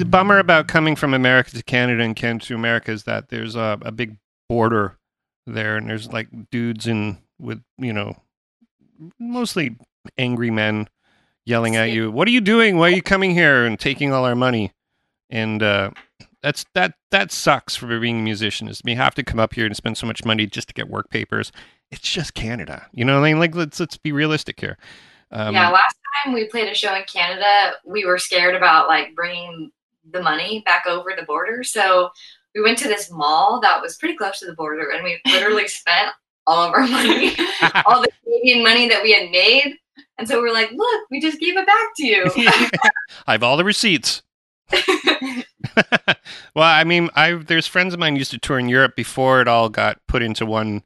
The, 0.04 0.08
bummer 0.08 0.38
about 0.38 0.68
coming 0.68 0.96
from 0.96 1.14
America 1.14 1.50
to 1.52 1.62
Canada 1.62 2.02
and 2.02 2.16
Canada 2.16 2.46
to 2.46 2.54
America 2.54 2.90
is 2.90 3.04
that 3.04 3.28
there's 3.28 3.54
a, 3.54 3.78
a 3.82 3.92
big 3.92 4.16
border 4.48 4.98
there, 5.46 5.76
and 5.76 5.88
there's 5.88 6.12
like 6.12 6.28
dudes 6.50 6.86
in 6.86 7.18
with 7.38 7.62
you 7.78 7.92
know 7.92 8.16
mostly 9.18 9.76
angry 10.18 10.50
men 10.50 10.88
yelling 11.44 11.76
at 11.76 11.90
you. 11.90 12.10
What 12.10 12.28
are 12.28 12.32
you 12.32 12.40
doing? 12.40 12.76
Why 12.76 12.88
are 12.88 12.94
you 12.94 13.02
coming 13.02 13.32
here 13.32 13.64
and 13.64 13.78
taking 13.78 14.12
all 14.12 14.24
our 14.24 14.34
money? 14.34 14.72
And 15.30 15.62
uh, 15.62 15.90
that's 16.42 16.64
that 16.74 16.94
that 17.10 17.32
sucks 17.32 17.76
for 17.76 17.98
being 17.98 18.20
a 18.20 18.22
musician. 18.22 18.68
Is 18.68 18.82
we 18.84 18.94
have 18.94 19.14
to 19.14 19.22
come 19.22 19.40
up 19.40 19.54
here 19.54 19.66
and 19.66 19.76
spend 19.76 19.96
so 19.98 20.06
much 20.06 20.24
money 20.24 20.46
just 20.46 20.68
to 20.68 20.74
get 20.74 20.88
work 20.88 21.10
papers. 21.10 21.52
It's 21.90 22.00
just 22.00 22.34
Canada, 22.34 22.86
you 22.92 23.04
know. 23.04 23.20
what 23.20 23.26
I 23.26 23.30
mean, 23.30 23.38
like 23.38 23.54
let's 23.54 23.78
let's 23.78 23.96
be 23.96 24.12
realistic 24.12 24.60
here. 24.60 24.78
Um, 25.30 25.54
yeah, 25.54 25.70
last 25.70 25.96
time 26.24 26.34
we 26.34 26.46
played 26.48 26.68
a 26.68 26.74
show 26.74 26.94
in 26.94 27.04
Canada, 27.04 27.72
we 27.84 28.04
were 28.04 28.18
scared 28.18 28.54
about 28.54 28.86
like 28.86 29.14
bringing 29.14 29.70
the 30.10 30.22
money 30.22 30.62
back 30.64 30.86
over 30.86 31.12
the 31.16 31.24
border. 31.24 31.62
So 31.62 32.10
we 32.54 32.62
went 32.62 32.78
to 32.78 32.88
this 32.88 33.10
mall 33.10 33.60
that 33.60 33.80
was 33.80 33.96
pretty 33.96 34.16
close 34.16 34.40
to 34.40 34.46
the 34.46 34.54
border, 34.54 34.90
and 34.90 35.04
we 35.04 35.20
literally 35.26 35.68
spent 35.68 36.10
all 36.46 36.66
of 36.66 36.74
our 36.74 36.86
money, 36.86 37.34
all 37.86 38.02
the 38.02 38.10
Canadian 38.24 38.62
money 38.62 38.88
that 38.88 39.02
we 39.02 39.12
had 39.12 39.30
made. 39.30 39.76
And 40.18 40.28
so 40.28 40.40
we're 40.40 40.52
like, 40.52 40.70
look, 40.72 41.00
we 41.10 41.20
just 41.20 41.40
gave 41.40 41.56
it 41.56 41.66
back 41.66 41.88
to 41.96 42.06
you. 42.06 42.24
I 43.26 43.32
have 43.32 43.42
all 43.42 43.56
the 43.56 43.64
receipts. 43.64 44.22
well, 46.54 46.64
I 46.64 46.84
mean, 46.84 47.10
I 47.14 47.34
there's 47.34 47.66
friends 47.66 47.92
of 47.92 48.00
mine 48.00 48.16
used 48.16 48.30
to 48.30 48.38
tour 48.38 48.58
in 48.58 48.68
Europe 48.68 48.96
before 48.96 49.40
it 49.40 49.48
all 49.48 49.68
got 49.68 49.98
put 50.08 50.22
into 50.22 50.46
one 50.46 50.82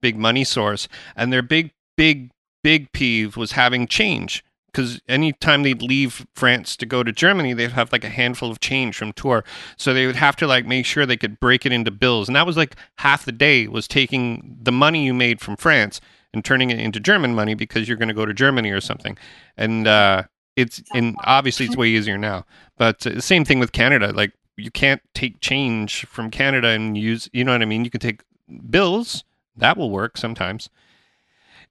big 0.00 0.16
money 0.16 0.44
source, 0.44 0.88
and 1.16 1.32
their 1.32 1.42
big, 1.42 1.72
big, 1.96 2.30
big 2.62 2.90
peeve 2.92 3.36
was 3.36 3.52
having 3.52 3.86
change. 3.86 4.44
Because 4.78 5.00
anytime 5.08 5.64
they'd 5.64 5.82
leave 5.82 6.24
France 6.36 6.76
to 6.76 6.86
go 6.86 7.02
to 7.02 7.10
Germany, 7.10 7.52
they'd 7.52 7.72
have 7.72 7.90
like 7.90 8.04
a 8.04 8.08
handful 8.08 8.48
of 8.48 8.60
change 8.60 8.96
from 8.96 9.12
tour, 9.12 9.42
so 9.76 9.92
they 9.92 10.06
would 10.06 10.14
have 10.14 10.36
to 10.36 10.46
like 10.46 10.66
make 10.66 10.86
sure 10.86 11.04
they 11.04 11.16
could 11.16 11.40
break 11.40 11.66
it 11.66 11.72
into 11.72 11.90
bills, 11.90 12.28
and 12.28 12.36
that 12.36 12.46
was 12.46 12.56
like 12.56 12.76
half 12.98 13.24
the 13.24 13.32
day 13.32 13.66
was 13.66 13.88
taking 13.88 14.56
the 14.62 14.70
money 14.70 15.04
you 15.04 15.12
made 15.12 15.40
from 15.40 15.56
France 15.56 16.00
and 16.32 16.44
turning 16.44 16.70
it 16.70 16.78
into 16.78 17.00
German 17.00 17.34
money 17.34 17.54
because 17.54 17.88
you're 17.88 17.96
going 17.96 18.06
to 18.06 18.14
go 18.14 18.24
to 18.24 18.32
Germany 18.32 18.70
or 18.70 18.80
something, 18.80 19.18
and 19.56 19.88
uh, 19.88 20.22
it's 20.54 20.80
and 20.94 21.16
obviously 21.24 21.66
it's 21.66 21.76
way 21.76 21.88
easier 21.88 22.16
now. 22.16 22.46
But 22.76 23.04
uh, 23.04 23.14
the 23.14 23.22
same 23.22 23.44
thing 23.44 23.58
with 23.58 23.72
Canada. 23.72 24.12
Like 24.12 24.30
you 24.56 24.70
can't 24.70 25.02
take 25.12 25.40
change 25.40 26.06
from 26.06 26.30
Canada 26.30 26.68
and 26.68 26.96
use. 26.96 27.28
You 27.32 27.42
know 27.42 27.50
what 27.50 27.62
I 27.62 27.64
mean? 27.64 27.84
You 27.84 27.90
can 27.90 28.00
take 28.00 28.22
bills. 28.70 29.24
That 29.56 29.76
will 29.76 29.90
work 29.90 30.16
sometimes. 30.16 30.70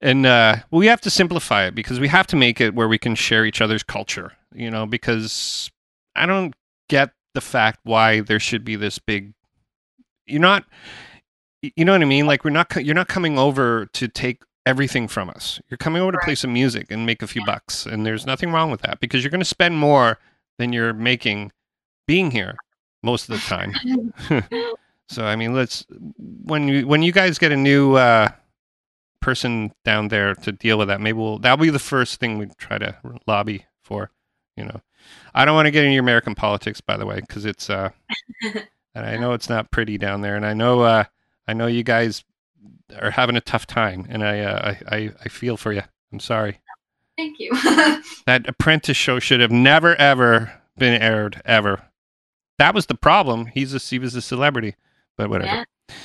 And 0.01 0.25
uh, 0.25 0.57
we 0.69 0.87
have 0.87 1.01
to 1.01 1.09
simplify 1.09 1.65
it 1.65 1.73
because 1.73 1.99
we 1.99 2.07
have 2.07 2.27
to 2.27 2.35
make 2.35 2.61
it 2.61 2.75
where 2.75 2.87
we 2.87 2.97
can 2.97 3.15
share 3.15 3.45
each 3.45 3.61
other's 3.61 3.83
culture. 3.83 4.33
You 4.53 4.71
know, 4.71 4.85
because 4.85 5.71
I 6.15 6.25
don't 6.25 6.53
get 6.89 7.11
the 7.33 7.41
fact 7.41 7.79
why 7.83 8.21
there 8.21 8.39
should 8.39 8.63
be 8.63 8.75
this 8.75 8.99
big. 8.99 9.33
You're 10.25 10.41
not. 10.41 10.65
You 11.61 11.85
know 11.85 11.93
what 11.93 12.01
I 12.01 12.05
mean? 12.05 12.27
Like 12.27 12.43
we're 12.43 12.51
not. 12.51 12.75
You're 12.75 12.95
not 12.95 13.07
coming 13.07 13.37
over 13.39 13.87
to 13.93 14.07
take 14.07 14.43
everything 14.65 15.07
from 15.07 15.29
us. 15.29 15.59
You're 15.69 15.77
coming 15.77 16.01
over 16.01 16.11
to 16.11 16.19
play 16.23 16.35
some 16.35 16.53
music 16.53 16.87
and 16.91 17.05
make 17.05 17.21
a 17.21 17.27
few 17.27 17.43
bucks, 17.45 17.85
and 17.85 18.05
there's 18.05 18.25
nothing 18.25 18.51
wrong 18.51 18.69
with 18.69 18.81
that 18.81 18.99
because 18.99 19.23
you're 19.23 19.31
going 19.31 19.39
to 19.39 19.45
spend 19.45 19.77
more 19.77 20.19
than 20.59 20.73
you're 20.73 20.93
making 20.93 21.51
being 22.07 22.31
here 22.31 22.55
most 23.03 23.29
of 23.29 23.35
the 23.35 23.47
time. 23.47 23.73
so 25.09 25.25
I 25.25 25.35
mean, 25.35 25.53
let's 25.53 25.85
when 26.43 26.67
you 26.67 26.87
when 26.87 27.01
you 27.01 27.11
guys 27.11 27.39
get 27.39 27.51
a 27.51 27.57
new 27.57 27.95
uh, 27.95 28.29
person 29.21 29.71
down 29.83 30.09
there 30.09 30.35
to 30.35 30.51
deal 30.51 30.77
with 30.77 30.87
that, 30.87 31.01
maybe 31.01 31.17
we'll 31.17 31.39
that'll 31.39 31.63
be 31.63 31.69
the 31.69 31.79
first 31.79 32.19
thing 32.19 32.37
we 32.37 32.47
try 32.57 32.77
to 32.77 32.95
lobby 33.27 33.65
for. 33.83 34.11
You 34.55 34.65
know, 34.65 34.81
I 35.33 35.45
don't 35.45 35.55
want 35.55 35.67
to 35.67 35.71
get 35.71 35.85
into 35.85 35.99
American 35.99 36.35
politics, 36.35 36.81
by 36.81 36.97
the 36.97 37.05
way, 37.05 37.19
because 37.21 37.45
it's 37.45 37.69
uh, 37.69 37.89
and 38.95 39.05
I 39.05 39.17
know 39.17 39.33
it's 39.33 39.49
not 39.49 39.71
pretty 39.71 39.97
down 39.97 40.21
there, 40.21 40.35
and 40.35 40.45
I 40.45 40.53
know 40.53 40.81
uh, 40.81 41.03
I 41.47 41.53
know 41.53 41.67
you 41.67 41.83
guys 41.83 42.23
are 42.99 43.11
having 43.11 43.35
a 43.35 43.41
tough 43.41 43.67
time, 43.67 44.05
and 44.09 44.23
I 44.23 44.39
uh, 44.39 44.75
I, 44.89 45.11
I 45.23 45.29
feel 45.29 45.57
for 45.57 45.71
you. 45.71 45.83
I'm 46.11 46.19
sorry. 46.19 46.59
Thank 47.17 47.39
you. 47.39 47.51
That 48.25 48.47
apprentice 48.49 48.97
show 48.97 49.19
should 49.19 49.39
have 49.39 49.51
never 49.51 49.95
ever 49.95 50.61
been 50.77 51.01
aired 51.01 51.41
ever. 51.45 51.83
That 52.57 52.75
was 52.75 52.87
the 52.87 52.95
problem. 52.95 53.45
He's 53.45 53.73
a 53.73 53.79
he 53.79 53.99
was 53.99 54.15
a 54.15 54.21
celebrity, 54.21 54.75
but 55.15 55.29
whatever. 55.29 55.65
Yeah. 55.89 55.95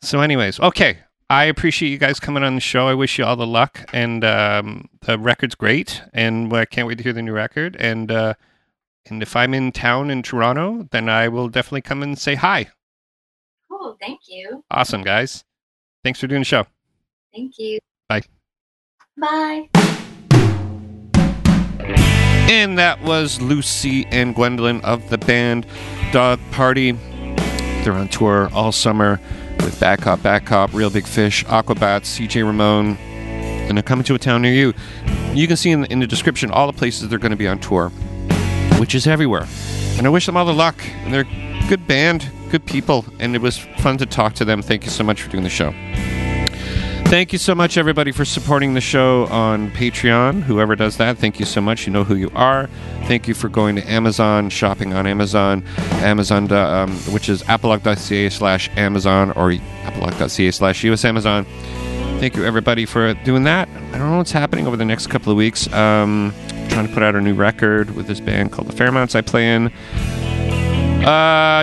So, 0.00 0.20
anyways, 0.20 0.58
okay. 0.60 0.98
I 1.28 1.44
appreciate 1.44 1.88
you 1.88 1.98
guys 1.98 2.20
coming 2.20 2.44
on 2.44 2.54
the 2.54 2.60
show. 2.60 2.86
I 2.86 2.94
wish 2.94 3.18
you 3.18 3.24
all 3.24 3.34
the 3.34 3.46
luck, 3.46 3.88
and 3.92 4.24
um, 4.24 4.88
the 5.00 5.18
record's 5.18 5.56
great, 5.56 6.00
and 6.12 6.52
I 6.52 6.64
can't 6.66 6.86
wait 6.86 6.98
to 6.98 7.04
hear 7.04 7.12
the 7.12 7.22
new 7.22 7.32
record. 7.32 7.76
And 7.80 8.12
uh, 8.12 8.34
and 9.06 9.22
if 9.22 9.34
I'm 9.34 9.52
in 9.52 9.72
town 9.72 10.10
in 10.10 10.22
Toronto, 10.22 10.88
then 10.92 11.08
I 11.08 11.26
will 11.28 11.48
definitely 11.48 11.82
come 11.82 12.02
and 12.02 12.16
say 12.16 12.36
hi. 12.36 12.68
cool. 13.68 13.96
Thank 14.00 14.20
you. 14.28 14.64
Awesome, 14.70 15.02
guys. 15.02 15.44
Thanks 16.04 16.20
for 16.20 16.28
doing 16.28 16.42
the 16.42 16.46
show. 16.46 16.64
Thank 17.34 17.58
you. 17.58 17.80
Bye. 18.08 18.22
Bye. 19.16 19.68
And 22.48 22.78
that 22.78 23.02
was 23.02 23.40
Lucy 23.40 24.06
and 24.06 24.32
Gwendolyn 24.32 24.80
of 24.82 25.10
the 25.10 25.18
band 25.18 25.66
Dog 26.12 26.38
Party. 26.52 26.92
They're 27.82 27.92
on 27.92 28.08
tour 28.08 28.48
all 28.52 28.70
summer 28.70 29.20
with 29.62 29.78
Bad 29.80 30.00
Cop, 30.00 30.22
Bad 30.22 30.46
Cop, 30.46 30.72
Reel 30.72 30.90
Big 30.90 31.06
Fish, 31.06 31.44
Aquabats, 31.46 32.06
CJ 32.18 32.44
Ramone, 32.44 32.96
and 32.96 33.76
they're 33.76 33.82
coming 33.82 34.04
to 34.04 34.14
a 34.14 34.18
town 34.18 34.42
near 34.42 34.52
you. 34.52 34.74
You 35.34 35.46
can 35.46 35.56
see 35.56 35.70
in 35.70 35.82
the, 35.82 35.92
in 35.92 35.98
the 35.98 36.06
description 36.06 36.50
all 36.50 36.66
the 36.66 36.76
places 36.76 37.08
they're 37.08 37.18
going 37.18 37.30
to 37.30 37.36
be 37.36 37.48
on 37.48 37.58
tour, 37.58 37.90
which 38.78 38.94
is 38.94 39.06
everywhere. 39.06 39.46
And 39.96 40.06
I 40.06 40.10
wish 40.10 40.26
them 40.26 40.36
all 40.36 40.44
the 40.44 40.54
luck. 40.54 40.82
And 41.04 41.12
they're 41.12 41.24
good 41.68 41.86
band, 41.86 42.30
good 42.50 42.64
people, 42.64 43.04
and 43.18 43.34
it 43.34 43.40
was 43.40 43.58
fun 43.78 43.98
to 43.98 44.06
talk 44.06 44.34
to 44.34 44.44
them. 44.44 44.62
Thank 44.62 44.84
you 44.84 44.90
so 44.90 45.04
much 45.04 45.22
for 45.22 45.30
doing 45.30 45.44
the 45.44 45.50
show. 45.50 45.74
Thank 47.08 47.32
you 47.32 47.38
so 47.38 47.54
much, 47.54 47.78
everybody, 47.78 48.10
for 48.10 48.24
supporting 48.24 48.74
the 48.74 48.80
show 48.80 49.26
on 49.26 49.70
Patreon. 49.70 50.42
Whoever 50.42 50.74
does 50.74 50.96
that, 50.96 51.18
thank 51.18 51.38
you 51.38 51.46
so 51.46 51.60
much. 51.60 51.86
You 51.86 51.92
know 51.92 52.02
who 52.02 52.16
you 52.16 52.32
are. 52.34 52.68
Thank 53.04 53.28
you 53.28 53.32
for 53.34 53.48
going 53.48 53.76
to 53.76 53.82
Amazon, 53.88 54.50
shopping 54.50 54.92
on 54.92 55.06
Amazon, 55.06 55.62
Amazon, 56.02 56.50
um, 56.50 56.90
which 57.12 57.28
is 57.28 57.44
apolog.ca 57.44 58.28
slash 58.30 58.68
Amazon 58.76 59.30
or 59.30 59.52
apolog.ca 59.52 60.50
slash 60.50 60.82
US 60.82 61.04
Amazon. 61.04 61.44
Thank 62.18 62.34
you, 62.34 62.44
everybody, 62.44 62.84
for 62.84 63.14
doing 63.14 63.44
that. 63.44 63.68
I 63.68 63.98
don't 63.98 64.10
know 64.10 64.18
what's 64.18 64.32
happening 64.32 64.66
over 64.66 64.76
the 64.76 64.84
next 64.84 65.06
couple 65.06 65.30
of 65.30 65.38
weeks. 65.38 65.72
Um, 65.72 66.34
trying 66.70 66.88
to 66.88 66.92
put 66.92 67.04
out 67.04 67.14
a 67.14 67.20
new 67.20 67.34
record 67.34 67.94
with 67.94 68.08
this 68.08 68.18
band 68.18 68.50
called 68.50 68.66
the 68.66 68.76
Fairmounts 68.76 69.14
I 69.14 69.20
play 69.20 69.54
in. 69.54 69.68
Uh, 71.04 71.10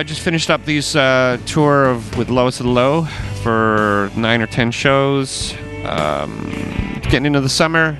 I 0.00 0.04
just 0.06 0.22
finished 0.22 0.48
up 0.48 0.64
these 0.64 0.96
uh, 0.96 1.36
tour 1.44 1.84
of 1.84 2.16
with 2.16 2.30
Lowest 2.30 2.60
of 2.60 2.64
the 2.66 2.72
Low 2.72 3.06
for 3.44 4.10
nine 4.16 4.40
or 4.40 4.46
ten 4.46 4.70
shows. 4.70 5.54
Um, 5.84 6.50
getting 7.02 7.26
into 7.26 7.42
the 7.42 7.48
summer, 7.50 7.94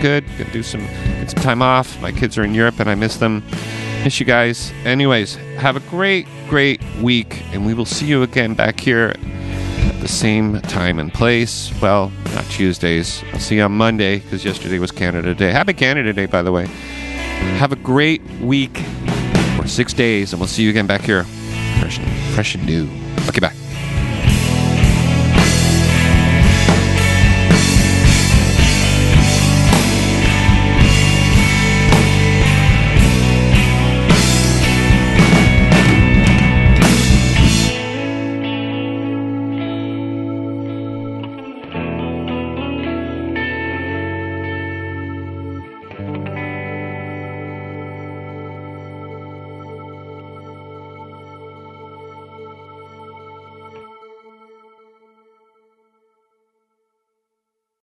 good. 0.00 0.24
Gonna 0.38 0.52
do 0.52 0.62
some 0.62 0.82
get 0.82 1.32
some 1.32 1.42
time 1.42 1.60
off. 1.60 2.00
My 2.00 2.12
kids 2.12 2.38
are 2.38 2.44
in 2.44 2.54
Europe 2.54 2.78
and 2.78 2.88
I 2.88 2.94
miss 2.94 3.16
them. 3.16 3.42
Miss 4.04 4.20
you 4.20 4.24
guys. 4.24 4.72
Anyways, 4.84 5.34
have 5.58 5.74
a 5.74 5.80
great, 5.80 6.28
great 6.48 6.80
week, 7.02 7.42
and 7.52 7.66
we 7.66 7.74
will 7.74 7.84
see 7.84 8.06
you 8.06 8.22
again 8.22 8.54
back 8.54 8.78
here 8.78 9.16
at 9.16 10.00
the 10.00 10.06
same 10.06 10.60
time 10.62 11.00
and 11.00 11.12
place. 11.12 11.72
Well, 11.82 12.12
not 12.32 12.44
Tuesdays. 12.44 13.24
I'll 13.32 13.40
see 13.40 13.56
you 13.56 13.62
on 13.62 13.72
Monday 13.72 14.20
because 14.20 14.44
yesterday 14.44 14.78
was 14.78 14.92
Canada 14.92 15.34
Day. 15.34 15.50
Happy 15.50 15.72
Canada 15.72 16.12
Day, 16.12 16.26
by 16.26 16.42
the 16.42 16.52
way. 16.52 16.66
Have 17.58 17.72
a 17.72 17.76
great 17.76 18.22
week 18.40 18.80
or 19.58 19.66
six 19.66 19.92
days, 19.92 20.32
and 20.32 20.38
we'll 20.38 20.46
see 20.46 20.62
you 20.62 20.70
again 20.70 20.86
back 20.86 21.00
here, 21.00 21.24
fresh 21.80 21.98
fresh 22.32 22.54
and 22.54 22.64
new. 22.64 23.05